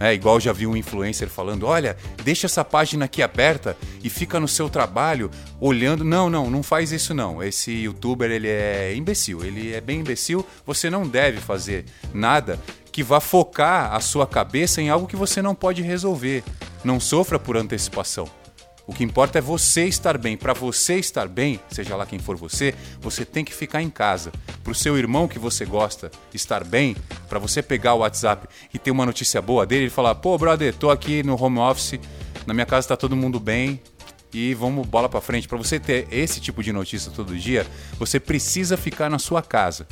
É 0.01 0.15
igual 0.15 0.41
já 0.41 0.51
vi 0.51 0.67
um 0.67 0.75
influencer 0.75 1.29
falando: 1.29 1.67
olha, 1.67 1.95
deixa 2.25 2.47
essa 2.47 2.65
página 2.65 3.05
aqui 3.05 3.23
aberta 3.23 3.77
e 4.03 4.09
fica 4.09 4.41
no 4.41 4.49
seu 4.49 4.71
trabalho 4.71 5.31
olhando. 5.61 6.03
Não, 6.03 6.31
não, 6.31 6.51
não 6.51 6.63
faz 6.63 6.91
isso 6.91 7.13
não. 7.13 7.43
Esse 7.43 7.71
youtuber 7.71 8.31
ele 8.31 8.49
é 8.49 8.95
imbecil, 8.97 9.45
ele 9.45 9.75
é 9.75 9.81
bem 9.81 10.01
imbecil. 10.01 10.45
Você 10.65 10.89
não 10.89 11.07
deve 11.07 11.39
fazer 11.39 11.85
nada 12.15 12.59
que 12.91 13.03
vá 13.03 13.21
focar 13.21 13.95
a 13.95 14.01
sua 14.01 14.27
cabeça 14.27 14.81
em 14.81 14.89
algo 14.89 15.07
que 15.07 15.17
você 15.17 15.43
não 15.43 15.55
pode 15.55 15.83
resolver. 15.83 16.43
Não 16.83 16.99
sofra 16.99 17.39
por 17.39 17.59
antecipação. 17.59 18.40
O 18.91 18.93
que 18.93 19.05
importa 19.05 19.39
é 19.39 19.41
você 19.41 19.85
estar 19.85 20.19
bem. 20.19 20.37
Para 20.37 20.53
você 20.53 20.97
estar 20.97 21.29
bem, 21.29 21.61
seja 21.71 21.95
lá 21.95 22.05
quem 22.05 22.19
for 22.19 22.37
você, 22.37 22.75
você 23.01 23.25
tem 23.25 23.45
que 23.45 23.55
ficar 23.55 23.81
em 23.81 23.89
casa. 23.89 24.33
Para 24.65 24.73
o 24.73 24.75
seu 24.75 24.99
irmão 24.99 25.29
que 25.29 25.39
você 25.39 25.65
gosta 25.65 26.11
estar 26.35 26.65
bem, 26.65 26.97
para 27.29 27.39
você 27.39 27.63
pegar 27.63 27.95
o 27.95 27.99
WhatsApp 27.99 28.49
e 28.75 28.81
ter 28.81 28.91
uma 28.91 29.07
notícia 29.07 29.41
boa 29.41 29.65
dele 29.65 29.87
e 29.87 29.91
falar: 29.91 30.17
pô, 30.17 30.37
brother, 30.37 30.75
tô 30.75 30.91
aqui 30.91 31.23
no 31.23 31.41
home 31.41 31.61
office, 31.61 32.01
na 32.45 32.53
minha 32.53 32.67
casa 32.67 32.89
tá 32.89 32.97
todo 32.97 33.15
mundo 33.15 33.39
bem, 33.39 33.81
e 34.33 34.55
vamos 34.55 34.87
bola 34.87 35.09
para 35.09 35.21
frente. 35.21 35.49
Para 35.49 35.59
você 35.59 35.79
ter 35.79 36.07
esse 36.11 36.41
tipo 36.41 36.63
de 36.63 36.73
notícia 36.73 37.11
todo 37.11 37.37
dia, 37.37 37.67
você 37.99 38.21
precisa 38.21 38.77
ficar 38.77 39.11
na 39.11 39.19
sua 39.19 39.43
casa. 39.43 39.87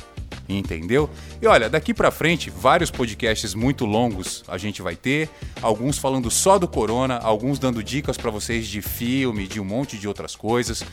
Entendeu? 0.47 1.09
E 1.39 1.45
olha, 1.45 1.69
daqui 1.69 1.93
para 1.93 2.09
frente, 2.09 2.49
vários 2.49 2.89
podcasts 2.89 3.53
muito 3.53 3.85
longos 3.85 4.43
a 4.47 4.57
gente 4.57 4.81
vai 4.81 4.95
ter, 4.95 5.29
alguns 5.61 5.99
falando 5.99 6.31
só 6.31 6.57
do 6.57 6.67
corona, 6.67 7.17
alguns 7.17 7.59
dando 7.59 7.83
dicas 7.83 8.17
para 8.17 8.31
vocês 8.31 8.67
de 8.67 8.81
filme, 8.81 9.47
de 9.47 9.59
um 9.59 9.65
monte 9.65 9.97
de 9.97 10.07
outras 10.07 10.35
coisas. 10.35 10.83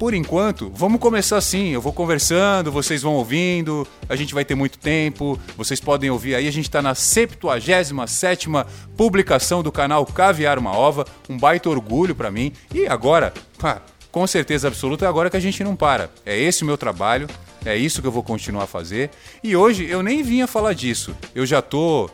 Por 0.00 0.14
enquanto, 0.14 0.72
vamos 0.74 0.98
começar 0.98 1.36
assim. 1.36 1.74
Eu 1.74 1.80
vou 1.82 1.92
conversando, 1.92 2.72
vocês 2.72 3.02
vão 3.02 3.16
ouvindo, 3.16 3.86
a 4.08 4.16
gente 4.16 4.32
vai 4.32 4.46
ter 4.46 4.54
muito 4.54 4.78
tempo, 4.78 5.38
vocês 5.58 5.78
podem 5.78 6.08
ouvir 6.08 6.34
aí. 6.34 6.48
A 6.48 6.50
gente 6.50 6.70
está 6.70 6.80
na 6.80 6.94
77 6.94 8.48
publicação 8.96 9.62
do 9.62 9.70
canal 9.70 10.06
Caviar 10.06 10.58
uma 10.58 10.74
Ova, 10.74 11.04
um 11.28 11.36
baita 11.36 11.68
orgulho 11.68 12.14
para 12.14 12.30
mim. 12.30 12.50
E 12.74 12.86
agora, 12.86 13.34
pá, 13.58 13.82
com 14.10 14.26
certeza 14.26 14.68
absoluta, 14.68 15.04
é 15.04 15.08
agora 15.08 15.28
que 15.28 15.36
a 15.36 15.40
gente 15.40 15.62
não 15.62 15.76
para. 15.76 16.10
É 16.24 16.34
esse 16.34 16.62
o 16.62 16.66
meu 16.66 16.78
trabalho, 16.78 17.28
é 17.62 17.76
isso 17.76 18.00
que 18.00 18.08
eu 18.08 18.12
vou 18.12 18.22
continuar 18.22 18.62
a 18.62 18.66
fazer. 18.66 19.10
E 19.44 19.54
hoje 19.54 19.84
eu 19.86 20.02
nem 20.02 20.22
vinha 20.22 20.46
falar 20.46 20.72
disso. 20.72 21.14
Eu 21.34 21.44
já 21.44 21.60
tô 21.60 22.08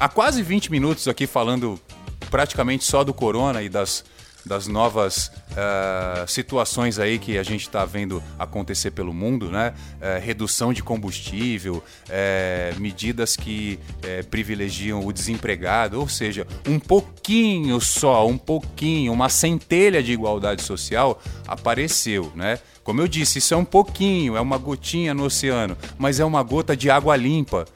há 0.00 0.08
quase 0.08 0.42
20 0.42 0.72
minutos 0.72 1.06
aqui 1.06 1.24
falando 1.24 1.78
praticamente 2.32 2.84
só 2.84 3.04
do 3.04 3.14
corona 3.14 3.62
e 3.62 3.68
das 3.68 4.04
das 4.46 4.68
novas 4.68 5.26
uh, 5.50 6.26
situações 6.28 7.00
aí 7.00 7.18
que 7.18 7.36
a 7.36 7.42
gente 7.42 7.62
está 7.62 7.84
vendo 7.84 8.22
acontecer 8.38 8.92
pelo 8.92 9.12
mundo, 9.12 9.50
né? 9.50 9.74
Uh, 9.96 10.24
redução 10.24 10.72
de 10.72 10.84
combustível, 10.84 11.82
uh, 11.82 12.80
medidas 12.80 13.36
que 13.36 13.78
privilegiam 14.30 15.04
o 15.04 15.12
desempregado, 15.12 15.98
ou 15.98 16.08
seja, 16.08 16.46
um 16.66 16.78
pouquinho 16.78 17.80
só, 17.80 18.26
um 18.26 18.38
pouquinho, 18.38 19.12
uma 19.12 19.28
centelha 19.28 20.02
de 20.02 20.12
igualdade 20.12 20.62
social 20.62 21.20
apareceu, 21.46 22.30
né? 22.34 22.60
Como 22.84 23.00
eu 23.00 23.08
disse, 23.08 23.38
isso 23.38 23.52
é 23.52 23.56
um 23.56 23.64
pouquinho, 23.64 24.36
é 24.36 24.40
uma 24.40 24.58
gotinha 24.58 25.12
no 25.12 25.24
oceano, 25.24 25.76
mas 25.98 26.20
é 26.20 26.24
uma 26.24 26.42
gota 26.42 26.76
de 26.76 26.88
água 26.88 27.16
limpa 27.16 27.66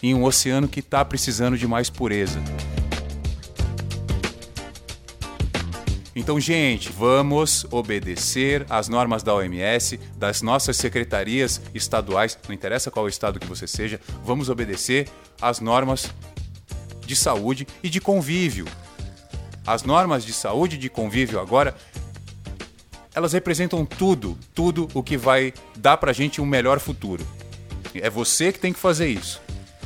em 0.00 0.14
um 0.14 0.22
oceano 0.24 0.68
que 0.68 0.80
está 0.80 1.04
precisando 1.04 1.58
de 1.58 1.66
mais 1.66 1.90
pureza. 1.90 2.40
Então, 6.20 6.38
gente, 6.38 6.92
vamos 6.92 7.64
obedecer 7.70 8.66
às 8.68 8.88
normas 8.88 9.22
da 9.22 9.34
OMS, 9.34 9.98
das 10.18 10.42
nossas 10.42 10.76
secretarias 10.76 11.62
estaduais, 11.74 12.38
não 12.46 12.54
interessa 12.54 12.90
qual 12.90 13.08
estado 13.08 13.40
que 13.40 13.46
você 13.46 13.66
seja, 13.66 13.98
vamos 14.22 14.50
obedecer 14.50 15.08
às 15.40 15.60
normas 15.60 16.12
de 17.06 17.16
saúde 17.16 17.66
e 17.82 17.88
de 17.88 18.02
convívio. 18.02 18.66
As 19.66 19.82
normas 19.82 20.22
de 20.22 20.34
saúde 20.34 20.76
e 20.76 20.78
de 20.78 20.90
convívio 20.90 21.40
agora 21.40 21.74
elas 23.14 23.32
representam 23.32 23.86
tudo, 23.86 24.36
tudo 24.54 24.88
o 24.92 25.02
que 25.02 25.16
vai 25.16 25.54
dar 25.74 25.96
pra 25.96 26.12
gente 26.12 26.38
um 26.38 26.46
melhor 26.46 26.78
futuro. 26.80 27.26
É 27.94 28.10
você 28.10 28.52
que 28.52 28.58
tem 28.58 28.74
que 28.74 28.78
fazer 28.78 29.08
isso. 29.08 29.40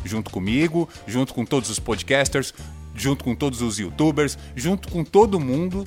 Junto 0.05 0.33
comigo, 0.33 0.88
junto 1.07 1.33
com 1.33 1.44
todos 1.44 1.70
os 1.70 1.79
podcasters, 1.79 2.53
junto 2.92 3.23
com 3.23 3.37
todos 3.37 3.62
os 3.62 3.79
youtubers, 3.79 4.37
junto 4.57 4.88
com 4.88 5.05
todo 5.05 5.38
mundo 5.38 5.85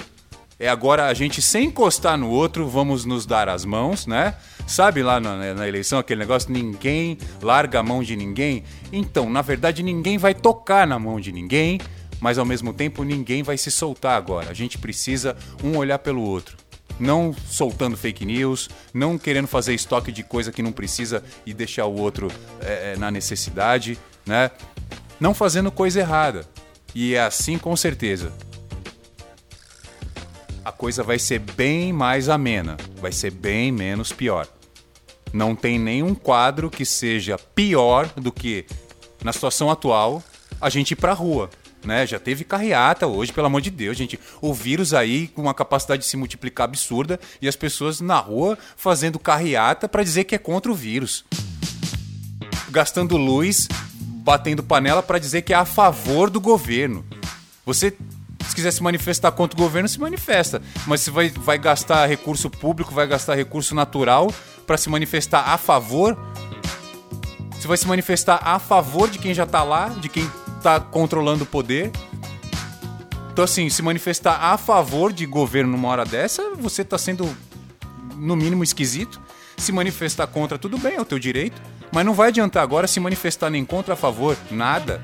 é 0.60 0.68
agora 0.68 1.06
a 1.06 1.14
gente, 1.14 1.40
sem 1.42 1.68
encostar 1.68 2.18
no 2.18 2.30
outro, 2.30 2.68
vamos 2.68 3.06
nos 3.06 3.26
dar 3.26 3.48
as 3.48 3.64
mãos, 3.64 4.08
né? 4.08 4.36
Sabe 4.66 5.04
lá 5.04 5.20
na, 5.20 5.54
na, 5.54 5.68
eleição 5.68 6.00
aquele 6.00 6.20
negócio, 6.20 6.52
ninguém 6.52 7.18
larga 7.42 7.80
a 7.80 7.84
mão 7.84 8.02
de 8.02 8.16
ninguém? 8.16 8.64
Então, 8.92 9.30
na 9.30 9.42
verdade, 9.44 9.84
ninguém 9.84 10.18
vai 10.18 10.34
tocar 10.34 10.88
na 10.88 10.98
mão 10.98 11.20
de 11.20 11.32
ninguém, 11.32 11.80
mas 12.20 12.40
ao 12.40 12.46
mesmo 12.46 12.74
tempo 12.74 13.04
ninguém 13.04 13.44
vai 13.44 13.56
se 13.56 13.70
soltar 13.70 14.18
agora. 14.18 14.50
A 14.50 14.54
gente 14.54 14.80
precisa 14.80 15.38
um 15.64 15.78
olhar 15.78 16.00
pelo 16.00 16.24
outro. 16.24 16.58
Não 17.00 17.36
soltando 17.46 17.96
fake 17.96 18.26
news, 18.26 18.68
não 18.92 19.16
querendo 19.20 19.48
fazer 19.48 19.76
estoque 19.76 20.12
de 20.12 20.24
coisa 20.24 20.52
que 20.52 20.64
não 20.64 20.72
precisa 20.72 21.24
e 21.46 21.54
deixar 21.54 21.86
o 21.86 21.96
outro 21.96 22.32
é, 22.62 22.96
na 22.98 23.12
necessidade, 23.12 24.00
né? 24.26 24.50
Não 25.20 25.36
fazendo 25.36 25.72
coisa 25.72 26.00
errada. 26.00 26.48
E 26.96 27.14
é 27.14 27.22
assim 27.22 27.60
com 27.60 27.76
certeza 27.76 28.34
a 30.68 30.72
coisa 30.74 31.02
vai 31.02 31.18
ser 31.18 31.40
bem 31.40 31.94
mais 31.94 32.28
amena, 32.28 32.76
vai 33.00 33.14
ser 33.14 33.32
bem 33.32 33.72
menos 33.72 34.12
pior. 34.12 34.46
Não 35.32 35.56
tem 35.56 35.80
nenhum 35.80 36.14
quadro 36.14 36.70
que 36.70 36.84
seja 36.84 37.38
pior 37.38 38.10
do 38.18 38.34
que, 38.34 38.66
na 39.24 39.32
situação 39.32 39.72
atual, 39.72 40.22
a 40.60 40.70
gente 40.70 40.92
ir 40.92 40.98
pra 40.98 41.14
rua. 41.14 41.50
Né? 41.86 42.06
Já 42.06 42.20
teve 42.20 42.44
carreata 42.44 43.08
hoje, 43.08 43.32
pelo 43.32 43.48
amor 43.48 43.62
de 43.62 43.72
Deus, 43.72 43.96
gente. 43.96 44.20
O 44.42 44.54
vírus 44.54 44.94
aí 44.94 45.30
com 45.30 45.44
uma 45.44 45.54
capacidade 45.54 46.02
de 46.04 46.10
se 46.10 46.18
multiplicar 46.18 46.66
absurda 46.66 47.18
e 47.42 47.48
as 47.48 47.56
pessoas 47.56 48.02
na 48.02 48.20
rua 48.20 48.58
fazendo 48.76 49.18
carreata 49.18 49.88
para 49.88 50.04
dizer 50.04 50.26
que 50.26 50.36
é 50.36 50.38
contra 50.38 50.70
o 50.70 50.76
vírus. 50.76 51.24
Gastando 52.70 53.16
luz, 53.16 53.70
batendo 54.02 54.62
panela 54.62 55.02
para 55.02 55.18
dizer 55.18 55.44
que 55.44 55.54
é 55.54 55.56
a 55.56 55.64
favor 55.64 56.30
do 56.30 56.42
governo. 56.42 57.06
Você 57.66 57.96
se 58.48 58.56
quiser 58.56 58.72
se 58.72 58.82
manifestar 58.82 59.32
contra 59.32 59.58
o 59.58 59.62
governo, 59.62 59.88
se 59.88 60.00
manifesta. 60.00 60.62
Mas 60.86 61.02
se 61.02 61.12
vai, 61.12 61.30
vai 61.30 61.58
gastar 61.58 62.06
recurso 62.06 62.50
público, 62.50 62.94
vai 62.94 63.08
gastar 63.08 63.36
recurso 63.36 63.76
natural 63.76 64.32
para 64.66 64.78
se 64.78 64.90
manifestar 64.90 65.42
a 65.50 65.58
favor. 65.58 66.18
Você 67.52 67.68
vai 67.68 67.78
se 67.78 67.88
manifestar 67.88 68.40
a 68.44 68.60
favor 68.60 69.10
de 69.10 69.20
quem 69.20 69.34
já 69.34 69.46
tá 69.46 69.64
lá, 69.64 69.90
de 69.90 70.10
quem 70.10 70.30
tá 70.62 70.80
controlando 70.80 71.44
o 71.44 71.48
poder. 71.48 71.92
Então, 73.32 73.44
assim, 73.44 73.70
se 73.70 73.82
manifestar 73.82 74.36
a 74.42 74.58
favor 74.58 75.14
de 75.14 75.26
governo 75.26 75.72
numa 75.74 75.88
hora 75.90 76.06
dessa, 76.06 76.56
você 76.56 76.84
tá 76.84 76.98
sendo, 76.98 77.28
no 78.16 78.36
mínimo, 78.36 78.64
esquisito. 78.64 79.22
Se 79.58 79.72
manifestar 79.72 80.28
contra, 80.28 80.58
tudo 80.58 80.78
bem, 80.78 80.96
é 80.96 81.02
o 81.02 81.06
teu 81.06 81.20
direito. 81.20 81.62
Mas 81.92 82.06
não 82.06 82.14
vai 82.14 82.30
adiantar 82.30 82.64
agora 82.64 82.88
se 82.88 83.00
manifestar 83.00 83.50
nem 83.50 83.64
contra 83.64 83.94
a 83.94 83.98
favor, 83.98 84.38
nada. 84.52 85.02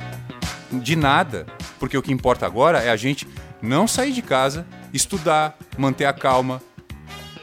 De 0.79 0.95
nada. 0.95 1.45
Porque 1.79 1.97
o 1.97 2.01
que 2.01 2.11
importa 2.11 2.45
agora 2.45 2.79
é 2.79 2.89
a 2.89 2.95
gente 2.95 3.27
não 3.61 3.87
sair 3.87 4.11
de 4.11 4.21
casa, 4.21 4.65
estudar, 4.93 5.57
manter 5.77 6.05
a 6.05 6.13
calma. 6.13 6.61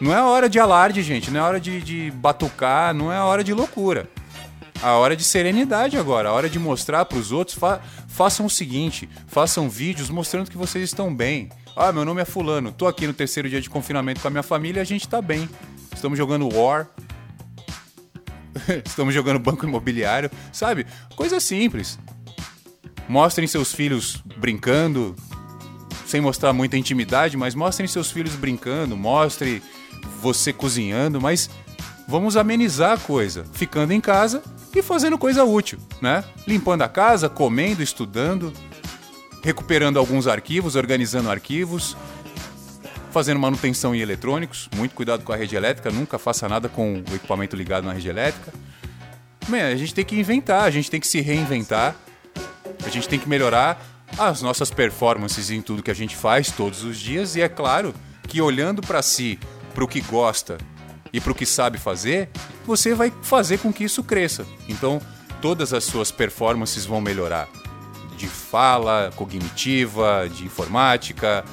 Não 0.00 0.14
é 0.14 0.22
hora 0.22 0.48
de 0.48 0.58
alarde, 0.58 1.02
gente. 1.02 1.30
Não 1.30 1.40
é 1.40 1.42
hora 1.42 1.60
de, 1.60 1.80
de 1.80 2.10
batucar, 2.10 2.94
não 2.94 3.12
é 3.12 3.20
hora 3.20 3.44
de 3.44 3.52
loucura. 3.52 4.08
A 4.82 4.92
hora 4.92 5.14
de 5.14 5.22
serenidade 5.22 5.98
agora, 5.98 6.30
a 6.30 6.32
hora 6.32 6.48
de 6.48 6.58
mostrar 6.58 7.04
para 7.04 7.18
os 7.18 7.32
outros. 7.32 7.56
Fa 7.56 7.80
façam 8.08 8.46
o 8.46 8.50
seguinte: 8.50 9.08
façam 9.26 9.68
vídeos 9.68 10.08
mostrando 10.08 10.50
que 10.50 10.56
vocês 10.56 10.84
estão 10.84 11.14
bem. 11.14 11.50
Ah, 11.76 11.92
meu 11.92 12.04
nome 12.04 12.20
é 12.22 12.24
Fulano, 12.24 12.72
tô 12.72 12.86
aqui 12.86 13.06
no 13.06 13.12
terceiro 13.12 13.48
dia 13.48 13.60
de 13.60 13.70
confinamento 13.70 14.20
com 14.20 14.28
a 14.28 14.30
minha 14.30 14.42
família 14.42 14.80
e 14.80 14.82
a 14.82 14.84
gente 14.84 15.06
tá 15.06 15.20
bem. 15.20 15.48
Estamos 15.94 16.16
jogando 16.16 16.48
War. 16.52 16.88
Estamos 18.84 19.14
jogando 19.14 19.38
banco 19.38 19.66
imobiliário, 19.66 20.30
sabe? 20.52 20.86
Coisa 21.14 21.38
simples. 21.40 21.98
Mostrem 23.10 23.48
seus 23.48 23.74
filhos 23.74 24.22
brincando, 24.36 25.16
sem 26.06 26.20
mostrar 26.20 26.52
muita 26.52 26.76
intimidade, 26.76 27.36
mas 27.36 27.56
mostrem 27.56 27.88
seus 27.88 28.08
filhos 28.08 28.36
brincando, 28.36 28.96
mostre 28.96 29.60
você 30.22 30.52
cozinhando, 30.52 31.20
mas 31.20 31.50
vamos 32.06 32.36
amenizar 32.36 32.92
a 32.92 32.96
coisa, 32.98 33.44
ficando 33.52 33.92
em 33.92 34.00
casa 34.00 34.44
e 34.72 34.80
fazendo 34.80 35.18
coisa 35.18 35.42
útil, 35.42 35.80
né? 36.00 36.22
Limpando 36.46 36.82
a 36.82 36.88
casa, 36.88 37.28
comendo, 37.28 37.82
estudando, 37.82 38.52
recuperando 39.42 39.98
alguns 39.98 40.28
arquivos, 40.28 40.76
organizando 40.76 41.32
arquivos, 41.32 41.96
fazendo 43.10 43.40
manutenção 43.40 43.92
em 43.92 43.98
eletrônicos, 43.98 44.68
muito 44.76 44.94
cuidado 44.94 45.24
com 45.24 45.32
a 45.32 45.36
rede 45.36 45.56
elétrica, 45.56 45.90
nunca 45.90 46.16
faça 46.16 46.48
nada 46.48 46.68
com 46.68 47.02
o 47.10 47.14
equipamento 47.16 47.56
ligado 47.56 47.86
na 47.86 47.92
rede 47.92 48.08
elétrica. 48.08 48.52
A 49.50 49.74
gente 49.74 49.92
tem 49.92 50.04
que 50.04 50.16
inventar, 50.16 50.62
a 50.62 50.70
gente 50.70 50.88
tem 50.88 51.00
que 51.00 51.08
se 51.08 51.20
reinventar, 51.20 51.96
a 52.84 52.88
gente 52.88 53.08
tem 53.08 53.18
que 53.18 53.28
melhorar 53.28 53.80
as 54.18 54.42
nossas 54.42 54.70
performances 54.70 55.50
em 55.50 55.62
tudo 55.62 55.82
que 55.82 55.90
a 55.90 55.94
gente 55.94 56.16
faz 56.16 56.50
todos 56.50 56.82
os 56.82 56.98
dias 56.98 57.36
e 57.36 57.40
é 57.40 57.48
claro 57.48 57.94
que 58.26 58.40
olhando 58.40 58.82
para 58.82 59.02
si, 59.02 59.38
para 59.74 59.84
o 59.84 59.88
que 59.88 60.00
gosta 60.00 60.58
e 61.12 61.20
para 61.20 61.32
o 61.32 61.34
que 61.34 61.46
sabe 61.46 61.78
fazer, 61.78 62.28
você 62.64 62.94
vai 62.94 63.12
fazer 63.22 63.58
com 63.58 63.72
que 63.72 63.84
isso 63.84 64.02
cresça. 64.02 64.46
Então, 64.68 65.00
todas 65.40 65.72
as 65.72 65.84
suas 65.84 66.10
performances 66.10 66.84
vão 66.84 67.00
melhorar. 67.00 67.48
De 68.16 68.28
fala, 68.28 69.10
cognitiva, 69.16 70.28
de 70.32 70.44
informática, 70.44 71.44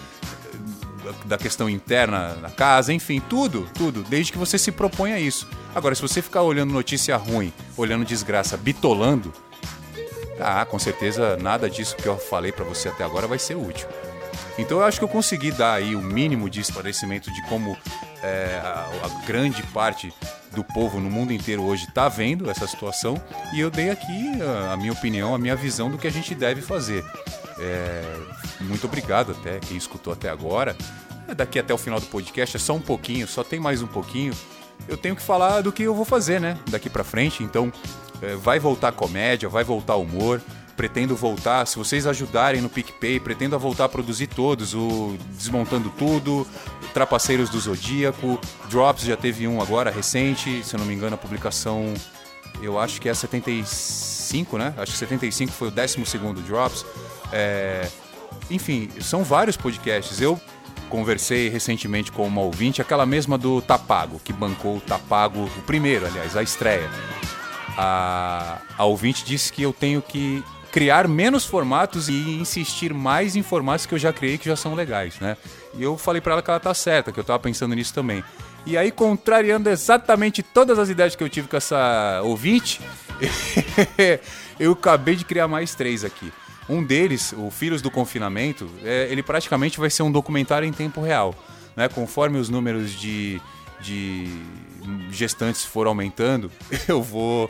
da 1.25 1.37
questão 1.37 1.69
interna 1.69 2.35
na 2.35 2.49
casa, 2.49 2.93
enfim, 2.93 3.19
tudo, 3.19 3.67
tudo, 3.73 4.03
desde 4.03 4.31
que 4.31 4.37
você 4.37 4.57
se 4.57 4.71
proponha 4.71 5.15
a 5.15 5.19
isso. 5.19 5.47
Agora, 5.73 5.95
se 5.95 6.01
você 6.01 6.21
ficar 6.21 6.41
olhando 6.41 6.73
notícia 6.73 7.15
ruim, 7.15 7.53
olhando 7.77 8.05
desgraça, 8.05 8.57
bitolando, 8.57 9.33
ah, 10.39 10.65
com 10.65 10.79
certeza 10.79 11.37
nada 11.37 11.69
disso 11.69 11.95
que 11.95 12.07
eu 12.07 12.17
falei 12.17 12.51
para 12.51 12.65
você 12.65 12.89
até 12.89 13.03
agora 13.03 13.27
vai 13.27 13.39
ser 13.39 13.55
útil. 13.55 13.87
Então 14.57 14.79
eu 14.79 14.85
acho 14.85 14.99
que 14.99 15.03
eu 15.03 15.09
consegui 15.09 15.51
dar 15.51 15.73
aí 15.73 15.95
o 15.95 16.01
mínimo 16.01 16.49
de 16.49 16.59
esclarecimento 16.59 17.31
de 17.31 17.41
como 17.43 17.77
é, 18.23 18.59
a, 18.63 18.89
a, 19.03 19.25
grande 19.25 19.61
parte 19.67 20.11
do 20.51 20.63
povo 20.63 20.99
no 20.99 21.09
mundo 21.09 21.31
inteiro 21.31 21.61
hoje 21.63 21.85
está 21.85 22.09
vendo 22.09 22.49
essa 22.49 22.65
situação 22.65 23.21
e 23.53 23.59
eu 23.59 23.69
dei 23.69 23.91
aqui 23.91 24.41
a, 24.41 24.73
a, 24.73 24.77
minha 24.77 24.91
opinião, 24.91 25.35
a 25.35 25.37
minha 25.37 25.55
visão 25.55 25.91
do 25.91 25.97
que 25.97 26.07
a 26.07 26.11
gente 26.11 26.33
deve 26.33 26.61
fazer. 26.61 27.03
É, 27.59 28.01
muito 28.61 28.85
obrigado 28.85 29.31
até 29.31 29.59
quem 29.59 29.77
escutou 29.77 30.11
até 30.11 30.29
agora. 30.29 30.75
É, 31.27 31.35
daqui 31.35 31.59
até 31.59 31.73
o 31.73 31.77
final 31.77 31.99
do 31.99 32.07
podcast 32.07 32.55
é 32.55 32.59
só 32.59 32.73
um 32.73 32.81
pouquinho, 32.81 33.27
só 33.27 33.43
tem 33.43 33.59
mais 33.59 33.81
um 33.83 33.87
pouquinho. 33.87 34.33
Eu 34.87 34.97
tenho 34.97 35.15
que 35.15 35.21
falar 35.21 35.61
do 35.61 35.71
que 35.71 35.83
eu 35.83 35.93
vou 35.93 36.05
fazer, 36.05 36.39
né? 36.39 36.57
Daqui 36.69 36.89
para 36.89 37.03
frente. 37.03 37.43
Então 37.43 37.71
vai 38.41 38.59
voltar 38.59 38.91
comédia, 38.91 39.49
vai 39.49 39.63
voltar 39.63 39.95
humor 39.95 40.41
pretendo 40.77 41.15
voltar, 41.15 41.65
se 41.65 41.75
vocês 41.75 42.05
ajudarem 42.05 42.61
no 42.61 42.69
PicPay, 42.69 43.19
pretendo 43.19 43.57
voltar 43.57 43.85
a 43.85 43.89
produzir 43.89 44.27
todos, 44.27 44.75
o 44.75 45.17
Desmontando 45.31 45.89
Tudo, 45.89 46.47
Trapaceiros 46.93 47.49
do 47.49 47.59
Zodíaco, 47.59 48.39
Drops 48.69 49.03
já 49.03 49.17
teve 49.17 49.47
um 49.47 49.59
agora, 49.59 49.89
recente, 49.89 50.63
se 50.63 50.75
eu 50.75 50.79
não 50.79 50.85
me 50.85 50.93
engano 50.93 51.15
a 51.15 51.17
publicação, 51.17 51.95
eu 52.61 52.79
acho 52.79 53.01
que 53.01 53.09
é 53.09 53.13
75, 53.13 54.57
né? 54.57 54.73
Acho 54.77 54.91
que 54.91 54.97
75 54.99 55.51
foi 55.51 55.67
o 55.67 55.71
12 55.71 55.97
Drops. 56.45 56.85
É... 57.31 57.87
Enfim, 58.49 58.89
são 59.01 59.23
vários 59.23 59.57
podcasts. 59.57 60.21
Eu 60.21 60.39
conversei 60.89 61.49
recentemente 61.49 62.11
com 62.11 62.25
uma 62.25 62.41
ouvinte, 62.41 62.81
aquela 62.81 63.05
mesma 63.05 63.37
do 63.37 63.61
Tapago, 63.61 64.19
que 64.23 64.31
bancou 64.31 64.77
o 64.77 64.81
Tapago, 64.81 65.43
o 65.43 65.61
primeiro, 65.63 66.05
aliás, 66.05 66.35
a 66.35 66.41
estreia. 66.41 66.89
A, 67.77 68.59
a 68.77 68.85
ouvinte 68.85 69.23
disse 69.23 69.53
que 69.53 69.61
eu 69.61 69.71
tenho 69.71 70.01
que 70.01 70.43
criar 70.71 71.07
menos 71.07 71.45
formatos 71.45 72.09
e 72.09 72.39
insistir 72.39 72.93
mais 72.93 73.35
em 73.35 73.43
formatos 73.43 73.85
que 73.85 73.93
eu 73.93 73.99
já 73.99 74.11
criei 74.11 74.37
que 74.37 74.49
já 74.49 74.55
são 74.55 74.73
legais, 74.73 75.19
né? 75.19 75.37
E 75.75 75.83
eu 75.83 75.97
falei 75.97 76.21
para 76.21 76.33
ela 76.33 76.41
que 76.41 76.49
ela 76.49 76.59
tá 76.59 76.73
certa, 76.73 77.11
que 77.11 77.19
eu 77.19 77.23
tava 77.23 77.39
pensando 77.39 77.75
nisso 77.75 77.93
também. 77.93 78.23
E 78.65 78.77
aí, 78.77 78.91
contrariando 78.91 79.69
exatamente 79.69 80.43
todas 80.43 80.77
as 80.77 80.89
ideias 80.89 81.15
que 81.15 81.23
eu 81.23 81.29
tive 81.29 81.47
com 81.47 81.55
essa 81.55 82.21
ouvinte, 82.23 82.81
eu 84.59 84.73
acabei 84.73 85.15
de 85.15 85.23
criar 85.23 85.47
mais 85.47 85.73
três 85.73 86.03
aqui. 86.03 86.31
Um 86.67 86.83
deles, 86.83 87.33
o 87.37 87.49
Filhos 87.49 87.81
do 87.81 87.89
Confinamento, 87.89 88.69
é, 88.83 89.07
ele 89.09 89.23
praticamente 89.23 89.79
vai 89.79 89.89
ser 89.89 90.03
um 90.03 90.11
documentário 90.11 90.67
em 90.67 90.73
tempo 90.73 91.01
real. 91.01 91.33
Né? 91.77 91.87
Conforme 91.87 92.39
os 92.39 92.49
números 92.49 92.91
de, 92.91 93.41
de 93.79 94.27
gestantes 95.11 95.63
for 95.63 95.87
aumentando, 95.87 96.51
eu 96.87 97.01
vou 97.01 97.49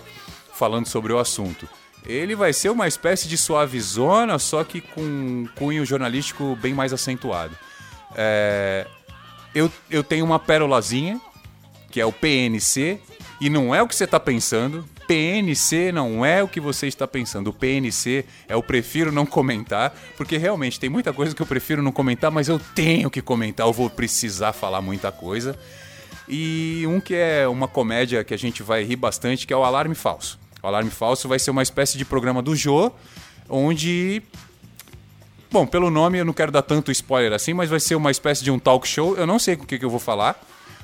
falando 0.53 0.87
sobre 0.87 1.13
o 1.13 1.19
assunto. 1.19 1.67
Ele 2.05 2.35
vai 2.35 2.53
ser 2.53 2.69
uma 2.69 2.87
espécie 2.87 3.27
de 3.27 3.37
suavizona, 3.37 4.39
só 4.39 4.63
que 4.63 4.79
com 4.79 5.01
um 5.01 5.47
cunho 5.55 5.85
jornalístico 5.85 6.57
bem 6.61 6.73
mais 6.73 6.93
acentuado. 6.93 7.55
É, 8.15 8.87
eu, 9.53 9.71
eu 9.89 10.03
tenho 10.03 10.23
uma 10.23 10.39
pérolazinha, 10.39 11.19
que 11.91 11.99
é 11.99 12.05
o 12.05 12.13
PNC, 12.13 12.99
e 13.41 13.49
não 13.49 13.73
é 13.73 13.81
o 13.81 13.87
que 13.87 13.95
você 13.95 14.05
está 14.05 14.19
pensando. 14.19 14.87
PNC 15.07 15.91
não 15.91 16.25
é 16.25 16.43
o 16.43 16.47
que 16.47 16.59
você 16.59 16.87
está 16.87 17.07
pensando. 17.07 17.47
O 17.47 17.53
PNC 17.53 18.25
é 18.47 18.55
o 18.55 18.63
prefiro 18.63 19.11
não 19.11 19.25
comentar, 19.25 19.95
porque 20.17 20.37
realmente 20.37 20.79
tem 20.79 20.89
muita 20.89 21.13
coisa 21.13 21.35
que 21.35 21.41
eu 21.41 21.45
prefiro 21.45 21.81
não 21.81 21.91
comentar, 21.91 22.29
mas 22.29 22.49
eu 22.49 22.59
tenho 22.75 23.09
que 23.09 23.21
comentar, 23.21 23.65
eu 23.65 23.73
vou 23.73 23.89
precisar 23.89 24.53
falar 24.53 24.81
muita 24.81 25.11
coisa. 25.11 25.57
E 26.27 26.83
um 26.87 26.99
que 26.99 27.15
é 27.15 27.47
uma 27.47 27.67
comédia 27.67 28.23
que 28.23 28.33
a 28.33 28.37
gente 28.37 28.61
vai 28.61 28.83
rir 28.83 28.97
bastante, 28.97 29.47
que 29.47 29.53
é 29.53 29.57
o 29.57 29.63
Alarme 29.63 29.95
Falso. 29.95 30.37
O 30.61 30.67
Alarme 30.67 30.91
Falso 30.91 31.27
vai 31.27 31.39
ser 31.39 31.51
uma 31.51 31.63
espécie 31.63 31.97
de 31.97 32.03
programa 32.03 32.41
do 32.41 32.55
Jô, 32.55 32.91
onde. 33.49 34.21
Bom, 35.49 35.65
pelo 35.65 35.89
nome 35.89 36.17
eu 36.17 36.25
não 36.25 36.33
quero 36.33 36.51
dar 36.51 36.61
tanto 36.61 36.91
spoiler 36.91 37.31
assim, 37.31 37.53
mas 37.53 37.69
vai 37.69 37.79
ser 37.79 37.95
uma 37.95 38.11
espécie 38.11 38.43
de 38.43 38.51
um 38.51 38.59
talk 38.59 38.85
show. 38.85 39.15
Eu 39.15 39.25
não 39.25 39.39
sei 39.39 39.55
com 39.55 39.63
o 39.63 39.65
que, 39.65 39.79
que 39.79 39.85
eu 39.85 39.89
vou 39.89 39.99
falar, 39.99 40.37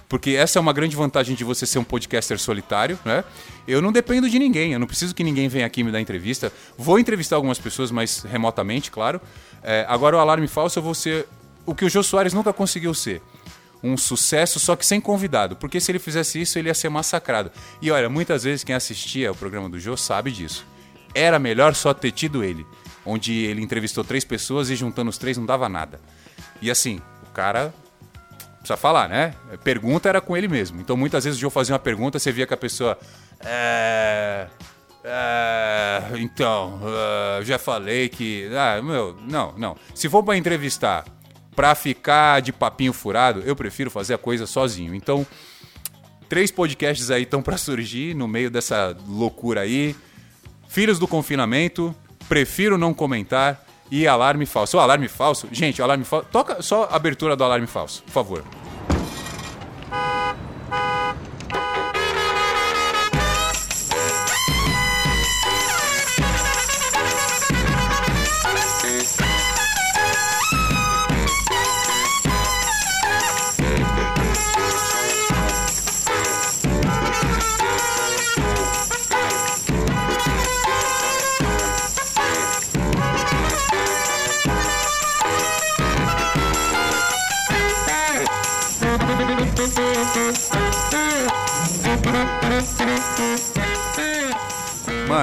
porque 0.08 0.32
essa 0.32 0.58
é 0.58 0.62
uma 0.62 0.71
grande 0.71 0.95
vantagem 0.95 1.36
de 1.36 1.43
você 1.43 1.65
ser 1.65 1.79
um 1.79 1.84
podcaster 1.84 2.39
solitário, 2.39 2.97
né? 3.03 3.25
Eu 3.67 3.82
não 3.82 3.91
dependo 3.91 4.29
de 4.29 4.39
ninguém, 4.39 4.71
eu 4.71 4.79
não 4.79 4.88
preciso 4.88 5.13
que 5.13 5.23
ninguém 5.23 5.49
venha 5.49 5.65
aqui 5.65 5.84
me 5.84 5.91
dar 5.91 5.99
entrevista. 5.99 6.53
Vou 6.77 6.97
entrevistar 6.97 7.36
algumas 7.36 7.60
pessoas, 7.60 7.91
mas 7.91 8.23
remotamente, 8.23 8.89
claro. 8.89 9.19
É, 9.62 9.86
agora 9.89 10.15
o 10.15 10.19
Alarme 10.19 10.47
Falso 10.47 10.79
eu 10.79 10.84
vou 10.84 10.93
ser 10.93 11.27
o 11.65 11.75
que 11.75 11.84
o 11.84 11.89
Jô 11.89 12.01
Soares 12.01 12.34
nunca 12.34 12.53
conseguiu 12.53 12.93
ser 12.93 13.21
um 13.84 13.98
sucesso, 13.98 14.60
só 14.60 14.76
que 14.76 14.86
sem 14.86 15.02
convidado. 15.02 15.58
Porque 15.58 15.80
se 15.82 15.91
ele 15.91 16.00
fizesse 16.00 16.39
isso, 16.39 16.58
ele 16.58 16.69
ia 16.69 16.74
ser 16.74 16.89
massacrado. 16.89 17.52
E 17.82 17.91
olha, 17.91 18.10
muitas 18.10 18.43
vezes 18.43 18.63
quem 18.63 18.74
assistia 18.74 19.30
ao 19.30 19.36
programa 19.36 19.69
do 19.69 19.80
Jô 19.80 19.98
sabe 19.98 20.32
disso. 20.32 20.65
Era 21.13 21.38
melhor 21.38 21.76
só 21.76 21.93
ter 21.93 22.12
tido 22.12 22.43
ele. 22.43 22.65
Onde 23.06 23.34
ele 23.34 23.62
entrevistou 23.62 24.04
três 24.04 24.24
pessoas 24.24 24.69
e 24.69 24.76
juntando 24.76 25.10
os 25.10 25.17
três 25.17 25.38
não 25.38 25.46
dava 25.46 25.67
nada. 25.67 26.00
E 26.62 26.72
assim, 26.72 27.02
o 27.24 27.34
cara 27.34 27.74
precisa 28.60 28.78
falar, 28.78 29.10
né? 29.10 29.36
Pergunta 29.63 30.08
era 30.08 30.22
com 30.22 30.38
ele 30.38 30.48
mesmo. 30.48 30.80
Então 30.80 30.96
muitas 30.96 31.26
vezes 31.26 31.38
o 31.38 31.41
Joe 31.41 31.52
fazia 31.52 31.74
uma 31.74 31.80
pergunta, 31.80 32.17
você 32.17 32.32
via 32.32 32.48
que 32.48 32.54
a 32.54 32.58
pessoa. 32.58 32.98
É. 33.41 34.48
É, 35.06 36.02
então, 36.13 36.80
uh, 36.82 37.43
já 37.43 37.60
falei 37.60 38.08
que. 38.08 38.50
Ah, 38.56 38.82
meu, 38.82 39.13
não, 39.28 39.54
não. 39.58 39.76
Se 39.93 40.08
for 40.08 40.24
para 40.24 40.38
entrevistar 40.38 41.04
pra 41.56 41.76
ficar 41.76 42.42
de 42.42 42.52
papinho 42.52 42.94
furado, 42.94 43.42
eu 43.46 43.56
prefiro 43.56 43.89
fazer 43.89 44.13
a 44.13 44.18
coisa 44.18 44.46
sozinho. 44.46 44.94
Então, 44.94 45.26
três 46.28 46.52
podcasts 46.52 47.12
aí 47.12 47.24
estão 47.24 47.42
para 47.42 47.58
surgir 47.58 48.16
no 48.16 48.28
meio 48.28 48.50
dessa 48.50 48.96
loucura 49.08 49.62
aí. 49.62 49.96
Filhos 50.68 50.98
do 50.98 51.08
confinamento, 51.08 51.96
prefiro 52.28 52.78
não 52.78 52.94
comentar 52.94 53.63
e 53.92 54.08
alarme 54.08 54.46
falso. 54.46 54.78
O 54.78 54.80
alarme 54.80 55.08
falso, 55.08 55.48
gente, 55.52 55.82
o 55.82 55.84
alarme 55.84 56.04
falso. 56.04 56.28
Toca 56.32 56.62
só 56.62 56.86
a 56.86 56.96
abertura 56.96 57.36
do 57.36 57.44
alarme 57.44 57.68
falso, 57.68 58.04
por 58.04 58.12
favor. 58.12 58.44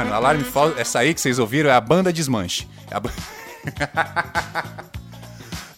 Mano, 0.04 0.14
alarme 0.14 0.44
falso. 0.44 0.74
Essa 0.78 1.00
aí 1.00 1.12
que 1.14 1.20
vocês 1.20 1.38
ouviram 1.38 1.70
é 1.70 1.74
a 1.74 1.80
banda 1.80 2.12
Desmanche. 2.12 2.68
É 2.90 2.96
a, 2.96 3.00
ba- 3.00 3.10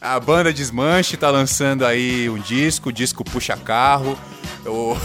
a 0.00 0.20
banda 0.20 0.52
Desmanche 0.52 1.16
tá 1.16 1.30
lançando 1.30 1.84
aí 1.84 2.28
um 2.30 2.38
disco, 2.38 2.88
o 2.88 2.92
disco 2.92 3.24
Puxa 3.24 3.56
Carro. 3.56 4.18
O- 4.66 4.96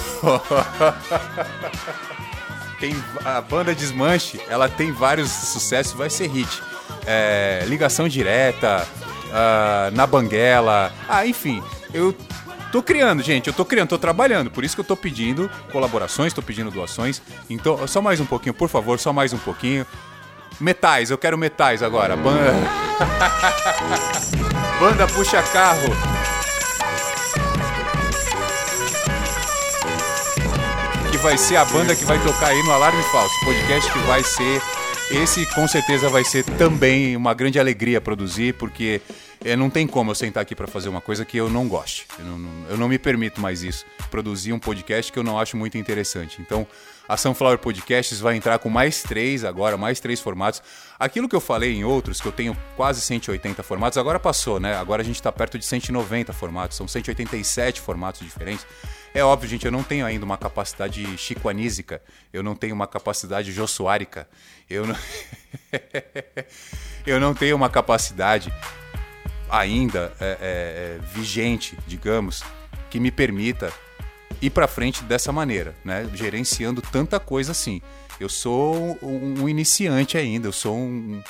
tem 2.79 2.95
a 3.25 3.41
banda 3.41 3.73
Desmanche, 3.73 4.39
ela 4.47 4.69
tem 4.69 4.91
vários 4.91 5.29
sucessos, 5.31 5.93
vai 5.93 6.09
ser 6.09 6.27
hit. 6.29 6.61
É, 7.05 7.63
ligação 7.67 8.07
direta, 8.07 8.87
ah, 9.31 9.89
na 9.93 10.05
banguela, 10.05 10.91
ah, 11.07 11.25
enfim, 11.25 11.63
eu 11.93 12.15
tô 12.71 12.83
criando, 12.83 13.21
gente, 13.23 13.47
eu 13.47 13.53
tô 13.53 13.65
criando, 13.65 13.89
tô 13.89 13.97
trabalhando, 13.97 14.51
por 14.51 14.63
isso 14.63 14.75
que 14.75 14.81
eu 14.81 14.85
tô 14.85 14.95
pedindo 14.95 15.49
colaborações, 15.71 16.33
tô 16.33 16.41
pedindo 16.41 16.71
doações. 16.71 17.21
Então, 17.49 17.87
só 17.87 18.01
mais 18.01 18.19
um 18.19 18.25
pouquinho, 18.25 18.53
por 18.53 18.69
favor, 18.69 18.99
só 18.99 19.11
mais 19.11 19.33
um 19.33 19.37
pouquinho. 19.37 19.85
Metais, 20.59 21.11
eu 21.11 21.17
quero 21.17 21.37
metais 21.37 21.83
agora. 21.83 22.15
Banda, 22.15 22.53
banda 24.79 25.07
puxa 25.07 25.41
carro. 25.43 26.17
que 31.17 31.23
vai 31.23 31.37
ser 31.37 31.55
a 31.55 31.65
banda 31.65 31.95
que 31.95 32.05
vai 32.05 32.21
tocar 32.23 32.49
aí 32.49 32.63
no 32.63 32.71
Alarme 32.71 33.01
Falso. 33.03 33.33
Podcast 33.43 33.91
que 33.91 33.99
vai 33.99 34.23
ser. 34.23 34.61
Esse 35.09 35.45
com 35.55 35.67
certeza 35.67 36.09
vai 36.09 36.23
ser 36.23 36.43
também 36.43 37.15
uma 37.15 37.33
grande 37.33 37.59
alegria 37.59 37.99
produzir, 37.99 38.53
porque 38.53 39.01
é, 39.47 39.55
não 39.55 39.69
tem 39.69 39.87
como 39.87 40.11
eu 40.11 40.15
sentar 40.15 40.41
aqui 40.41 40.55
para 40.55 40.67
fazer 40.67 40.89
uma 40.89 41.01
coisa 41.01 41.23
que 41.23 41.37
eu 41.37 41.49
não 41.49 41.67
goste. 41.67 42.05
Eu 42.19 42.25
não, 42.25 42.37
não- 42.37 42.69
eu 42.69 42.77
não 42.77 42.87
me 42.87 42.99
permito 42.99 43.39
mais 43.39 43.63
isso. 43.63 43.85
Produzir 44.11 44.51
um 44.53 44.59
podcast 44.59 45.11
que 45.11 45.17
eu 45.17 45.23
não 45.23 45.39
acho 45.39 45.55
muito 45.55 45.77
interessante. 45.77 46.41
Então, 46.41 46.67
a 47.07 47.15
Sunflower 47.15 47.57
Podcasts 47.57 48.19
vai 48.19 48.35
entrar 48.35 48.59
com 48.59 48.69
mais 48.69 49.01
três 49.01 49.45
agora, 49.45 49.77
mais 49.77 49.99
três 49.99 50.19
formatos. 50.19 50.61
Aquilo 50.99 51.29
que 51.29 51.35
eu 51.35 51.39
falei 51.39 51.73
em 51.73 51.85
outros, 51.85 52.19
que 52.19 52.27
eu 52.27 52.31
tenho 52.31 52.55
quase 52.75 52.99
180 52.99 53.63
formatos, 53.63 53.97
agora 53.97 54.19
passou, 54.19 54.59
né? 54.59 54.75
Agora 54.75 55.01
a 55.01 55.05
gente 55.05 55.15
está 55.15 55.31
perto 55.31 55.57
de 55.57 55.65
190 55.65 56.33
formatos, 56.33 56.75
são 56.75 56.87
187 56.87 57.79
formatos 57.79 58.21
diferentes. 58.21 58.65
É 59.13 59.23
óbvio, 59.23 59.49
gente, 59.49 59.65
eu 59.65 59.71
não 59.71 59.83
tenho 59.83 60.05
ainda 60.05 60.25
uma 60.25 60.37
capacidade 60.37 61.17
chicoanísica, 61.17 62.01
eu 62.33 62.43
não 62.43 62.55
tenho 62.55 62.75
uma 62.75 62.85
capacidade 62.85 63.51
jossuárica, 63.51 64.27
eu 64.69 64.85
não... 64.85 64.95
eu 67.05 67.19
não 67.19 67.33
tenho 67.33 67.55
uma 67.55 67.69
capacidade 67.69 68.53
ainda 69.49 70.13
é, 70.19 70.25
é, 70.25 70.37
é, 70.41 70.99
vigente, 71.13 71.77
digamos, 71.87 72.43
que 72.89 72.99
me 72.99 73.11
permita 73.11 73.71
ir 74.41 74.49
para 74.49 74.67
frente 74.67 75.03
dessa 75.03 75.31
maneira, 75.31 75.75
né? 75.83 76.07
Gerenciando 76.13 76.81
tanta 76.81 77.19
coisa 77.19 77.51
assim. 77.51 77.81
Eu 78.19 78.29
sou 78.29 78.97
um, 79.01 79.47
iniciante 79.47 80.17
ainda, 80.17 80.47
eu 80.47 80.51
sou 80.53 80.75
um- 80.75 81.21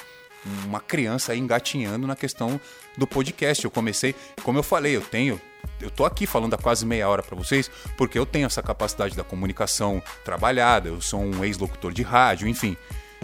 uma 0.65 0.79
criança 0.79 1.33
aí 1.33 1.39
engatinhando 1.39 2.07
na 2.07 2.15
questão 2.15 2.59
do 2.97 3.05
podcast. 3.05 3.63
Eu 3.63 3.71
comecei, 3.71 4.15
como 4.43 4.57
eu 4.57 4.63
falei, 4.63 4.95
eu 4.95 5.01
tenho, 5.01 5.41
eu 5.81 5.89
tô 5.91 6.05
aqui 6.05 6.25
falando 6.25 6.53
há 6.53 6.57
quase 6.57 6.85
meia 6.85 7.07
hora 7.09 7.21
para 7.21 7.35
vocês, 7.35 7.69
porque 7.97 8.17
eu 8.17 8.25
tenho 8.25 8.45
essa 8.45 8.63
capacidade 8.63 9.15
da 9.15 9.23
comunicação 9.23 10.01
trabalhada, 10.23 10.87
eu 10.89 11.01
sou 11.01 11.21
um 11.21 11.43
ex-locutor 11.43 11.91
de 11.91 12.03
rádio, 12.03 12.47
enfim. 12.47 12.77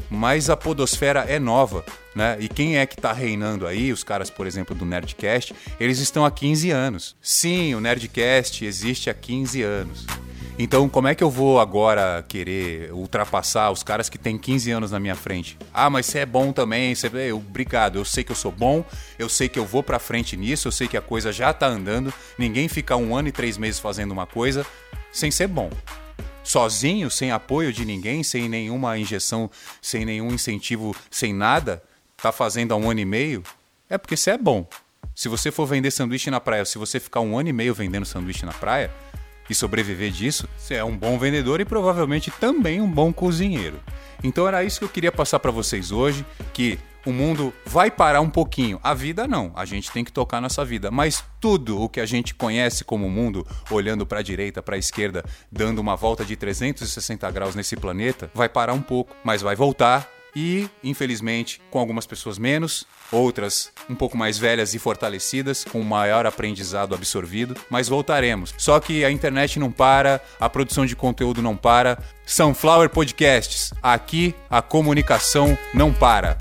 Mas 0.10 0.50
a 0.50 0.56
podosfera 0.56 1.22
é 1.22 1.40
nova, 1.40 1.84
né? 2.16 2.38
E 2.40 2.48
quem 2.48 2.78
é 2.78 2.86
que 2.86 2.96
tá 2.96 3.12
reinando 3.12 3.66
aí? 3.66 3.92
Os 3.92 4.04
caras, 4.04 4.30
por 4.30 4.46
exemplo, 4.46 4.76
do 4.76 4.86
Nerdcast, 4.86 5.56
eles 5.80 6.00
estão 6.00 6.24
há 6.24 6.32
15 6.32 6.70
anos. 6.72 7.16
Sim, 7.22 7.74
o 7.74 7.82
Nerdcast 7.82 8.64
existe 8.64 9.10
há 9.10 9.14
15 9.14 9.64
anos. 9.64 10.06
Então, 10.58 10.88
como 10.88 11.08
é 11.08 11.16
que 11.16 11.24
eu 11.24 11.32
vou 11.32 11.60
agora 11.60 12.24
querer 12.28 12.94
ultrapassar 12.94 13.72
os 13.72 13.82
caras 13.82 14.08
que 14.08 14.20
têm 14.20 14.38
15 14.38 14.70
anos 14.70 14.92
na 14.92 15.00
minha 15.00 15.16
frente? 15.16 15.58
Ah, 15.74 15.90
mas 15.90 16.06
você 16.06 16.20
é 16.20 16.26
bom 16.28 16.52
também, 16.52 16.94
você... 16.94 17.10
eu, 17.12 17.38
obrigado, 17.38 17.98
eu 17.98 18.06
sei 18.06 18.24
que 18.24 18.32
eu 18.32 18.36
sou 18.36 18.52
bom, 18.52 18.86
eu 19.18 19.28
sei 19.28 19.50
que 19.50 19.58
eu 19.58 19.66
vou 19.66 19.82
pra 19.82 19.98
frente 19.98 20.38
nisso, 20.38 20.68
eu 20.68 20.72
sei 20.72 20.88
que 20.88 20.96
a 20.96 21.02
coisa 21.02 21.32
já 21.32 21.52
tá 21.54 21.66
andando, 21.66 22.14
ninguém 22.38 22.68
fica 22.68 22.96
um 22.96 23.16
ano 23.16 23.30
e 23.30 23.32
três 23.32 23.58
meses 23.58 23.80
fazendo 23.80 24.12
uma 24.12 24.28
coisa 24.28 24.64
sem 25.12 25.32
ser 25.32 25.48
bom 25.48 25.72
sozinho, 26.44 27.10
sem 27.10 27.32
apoio 27.32 27.72
de 27.72 27.86
ninguém, 27.86 28.24
sem 28.24 28.50
nenhuma 28.50 28.98
injeção, 28.98 29.50
sem 29.82 30.06
nenhum 30.06 30.34
incentivo, 30.34 30.96
sem 31.10 31.34
nada, 31.34 31.82
tá 32.18 32.32
fazendo 32.32 32.74
há 32.74 32.78
um 32.78 32.90
ano 32.90 33.00
e 33.00 33.06
meio, 33.06 33.44
é 33.90 33.98
porque 33.98 34.18
você 34.18 34.32
é 34.32 34.38
bom. 34.38 34.68
Se 35.16 35.30
você 35.30 35.52
for 35.52 35.66
vender 35.66 35.92
sanduíche 35.92 36.32
na 36.32 36.40
praia, 36.40 36.66
se 36.66 36.78
você 36.78 37.00
ficar 37.00 37.20
um 37.20 37.38
ano 37.38 37.50
e 37.50 37.54
meio 37.54 37.74
vendendo 37.74 38.06
sanduíche 38.06 38.46
na 38.46 38.54
praia 38.54 38.92
e 39.50 39.54
sobreviver 39.54 40.12
disso, 40.12 40.48
você 40.58 40.76
é 40.76 40.84
um 40.84 40.98
bom 40.98 41.20
vendedor 41.20 41.62
e 41.62 41.66
provavelmente 41.66 42.32
também 42.32 42.82
um 42.82 42.90
bom 42.90 43.14
cozinheiro. 43.14 43.80
Então 44.24 44.48
era 44.48 44.64
isso 44.64 44.80
que 44.80 44.86
eu 44.86 44.90
queria 44.90 45.12
passar 45.12 45.40
para 45.40 45.52
vocês 45.52 45.92
hoje, 45.92 46.26
que 46.54 46.80
o 47.06 47.12
mundo 47.12 47.54
vai 47.66 47.92
parar 47.92 48.22
um 48.22 48.30
pouquinho. 48.30 48.80
A 48.84 48.94
vida 48.94 49.28
não, 49.28 49.52
a 49.56 49.66
gente 49.66 49.92
tem 49.92 50.04
que 50.04 50.12
tocar 50.12 50.42
nossa 50.42 50.64
vida, 50.64 50.90
mas 50.92 51.24
tudo 51.40 51.82
o 51.82 51.90
que 51.90 52.00
a 52.00 52.06
gente 52.06 52.34
conhece 52.34 52.84
como 52.84 53.10
mundo, 53.10 53.46
olhando 53.70 54.06
para 54.06 54.20
a 54.20 54.24
direita, 54.24 54.62
para 54.62 54.76
a 54.76 54.80
esquerda, 54.80 55.24
dando 55.52 55.80
uma 55.80 55.96
volta 55.96 56.24
de 56.24 56.36
360 56.36 57.30
graus 57.32 57.56
nesse 57.56 57.76
planeta, 57.76 58.30
vai 58.34 58.50
parar 58.50 58.74
um 58.74 58.82
pouco, 58.82 59.16
mas 59.24 59.42
vai 59.42 59.56
voltar 59.56 60.10
e, 60.36 60.68
infelizmente, 60.84 61.62
com 61.70 61.80
algumas 61.80 62.06
pessoas 62.06 62.38
menos, 62.38 62.86
outras 63.12 63.72
um 63.90 63.96
pouco 63.96 64.18
mais 64.18 64.38
velhas 64.38 64.74
e 64.74 64.80
fortalecidas, 64.80 65.64
com 65.64 65.82
maior 65.82 66.26
aprendizado 66.26 66.96
absorvido, 66.96 67.56
mas 67.70 67.88
voltaremos. 67.88 68.54
Só 68.58 68.80
que 68.80 69.06
a 69.06 69.12
internet 69.12 69.60
não 69.60 69.72
para, 69.72 70.22
a 70.40 70.50
produção 70.50 70.86
de 70.86 70.96
conteúdo 70.96 71.42
não 71.42 71.56
para. 71.56 72.00
Sunflower 72.26 72.90
Podcasts, 72.90 73.74
aqui 73.82 74.34
a 74.50 74.62
comunicação 74.62 75.58
não 75.74 75.94
para. 75.94 76.38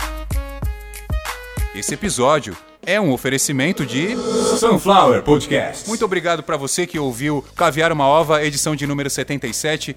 Esse 1.75 1.95
episódio 1.95 2.57
é 2.85 3.01
um 3.01 3.11
oferecimento 3.13 3.87
de 3.87 4.15
Sunflower 4.59 5.23
Podcast. 5.23 5.89
muito 5.89 6.05
obrigado 6.05 6.43
para 6.43 6.57
você 6.57 6.87
que 6.87 6.99
ouviu 6.99 7.43
Caviar 7.57 7.91
uma 7.93 8.07
Ova, 8.07 8.45
edição 8.45 8.77
de 8.77 8.87
número 8.87 9.09
77. 9.09 9.97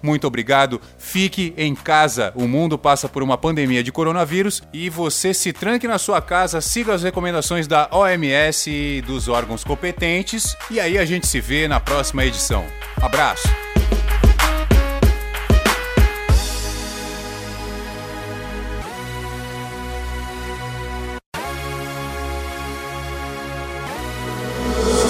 Muito 0.00 0.26
obrigado. 0.26 0.80
Fique 0.98 1.52
em 1.56 1.74
casa. 1.74 2.32
O 2.36 2.46
mundo 2.46 2.78
passa 2.78 3.08
por 3.08 3.22
uma 3.22 3.36
pandemia 3.36 3.82
de 3.82 3.90
coronavírus 3.90 4.62
e 4.72 4.88
você 4.88 5.34
se 5.34 5.52
tranque 5.52 5.88
na 5.88 5.98
sua 5.98 6.20
casa, 6.20 6.60
siga 6.60 6.94
as 6.94 7.02
recomendações 7.02 7.66
da 7.66 7.88
OMS 7.90 8.70
e 8.70 9.02
dos 9.02 9.26
órgãos 9.26 9.64
competentes. 9.64 10.54
E 10.70 10.78
aí 10.78 10.98
a 10.98 11.04
gente 11.04 11.26
se 11.26 11.40
vê 11.40 11.66
na 11.66 11.80
próxima 11.80 12.24
edição. 12.24 12.64
Abraço. 13.02 13.65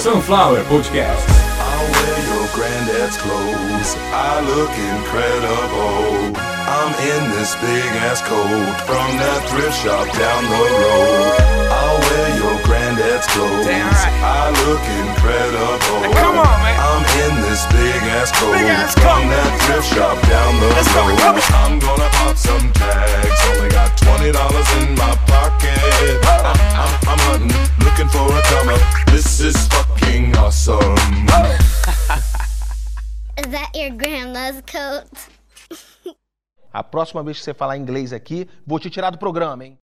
Sunflower 0.07 0.63
Podcast. 0.71 1.19
I 1.59 1.83
wear 1.83 2.15
your 2.31 2.47
granddad's 2.55 3.19
clothes. 3.19 3.91
I 4.15 4.39
look 4.39 4.71
incredible. 4.71 6.31
I'm 6.63 6.95
in 7.11 7.35
this 7.35 7.51
big 7.59 7.83
ass 8.07 8.23
coat 8.23 8.71
from 8.87 9.07
that 9.19 9.43
thrift 9.51 9.75
shop 9.83 10.07
down 10.15 10.47
the 10.47 10.63
road. 10.63 11.35
I 11.67 11.91
wear 11.99 12.27
your 12.39 12.55
granddad's 12.63 13.27
clothes. 13.35 13.67
Damn 13.67 13.83
right. 13.91 14.15
I 14.23 14.47
look 14.63 14.79
incredible. 14.95 15.99
Come 16.15 16.39
on, 16.39 16.55
man. 16.63 16.79
I'm 16.79 17.03
in 17.27 17.43
this 17.43 17.67
big 17.67 17.99
ass 18.15 18.31
coat. 18.31 18.55
Big 18.55 18.63
ass 18.63 18.95
From 18.95 19.27
coat. 19.27 19.27
that 19.27 19.51
thrift 19.67 19.91
shop 19.91 20.15
down 20.31 20.55
the 20.63 20.71
Let's 20.71 20.87
go, 20.95 21.03
road. 21.03 21.19
come 21.19 21.35
on. 21.35 21.51
I'm 21.67 21.75
gonna 21.83 22.07
pop 22.15 22.39
some 22.39 22.63
tags. 22.79 23.35
Only 23.51 23.67
got 23.75 23.91
twenty 23.99 24.31
dollars 24.31 24.69
in 24.79 24.95
my 24.95 25.11
pocket. 25.27 25.75
I, 26.23 26.55
I'm, 26.79 26.91
I'm 27.11 27.19
hunting, 27.27 27.51
looking 27.83 28.07
for 28.07 28.23
a 28.23 28.39
come 28.47 28.71
up. 28.71 28.86
This 29.17 29.39
is 29.39 29.57
fucking 29.69 30.37
awesome. 30.37 30.77
Is 33.35 33.47
that 33.49 33.71
your 33.73 33.89
grandma's 33.89 34.61
coat? 34.61 35.07
A 36.71 36.83
próxima 36.83 37.23
vez 37.23 37.39
que 37.39 37.43
você 37.43 37.51
falar 37.51 37.77
inglês 37.77 38.13
aqui, 38.13 38.47
vou 38.63 38.79
te 38.79 38.91
tirar 38.91 39.09
do 39.09 39.17
programa, 39.17 39.65
hein? 39.65 39.79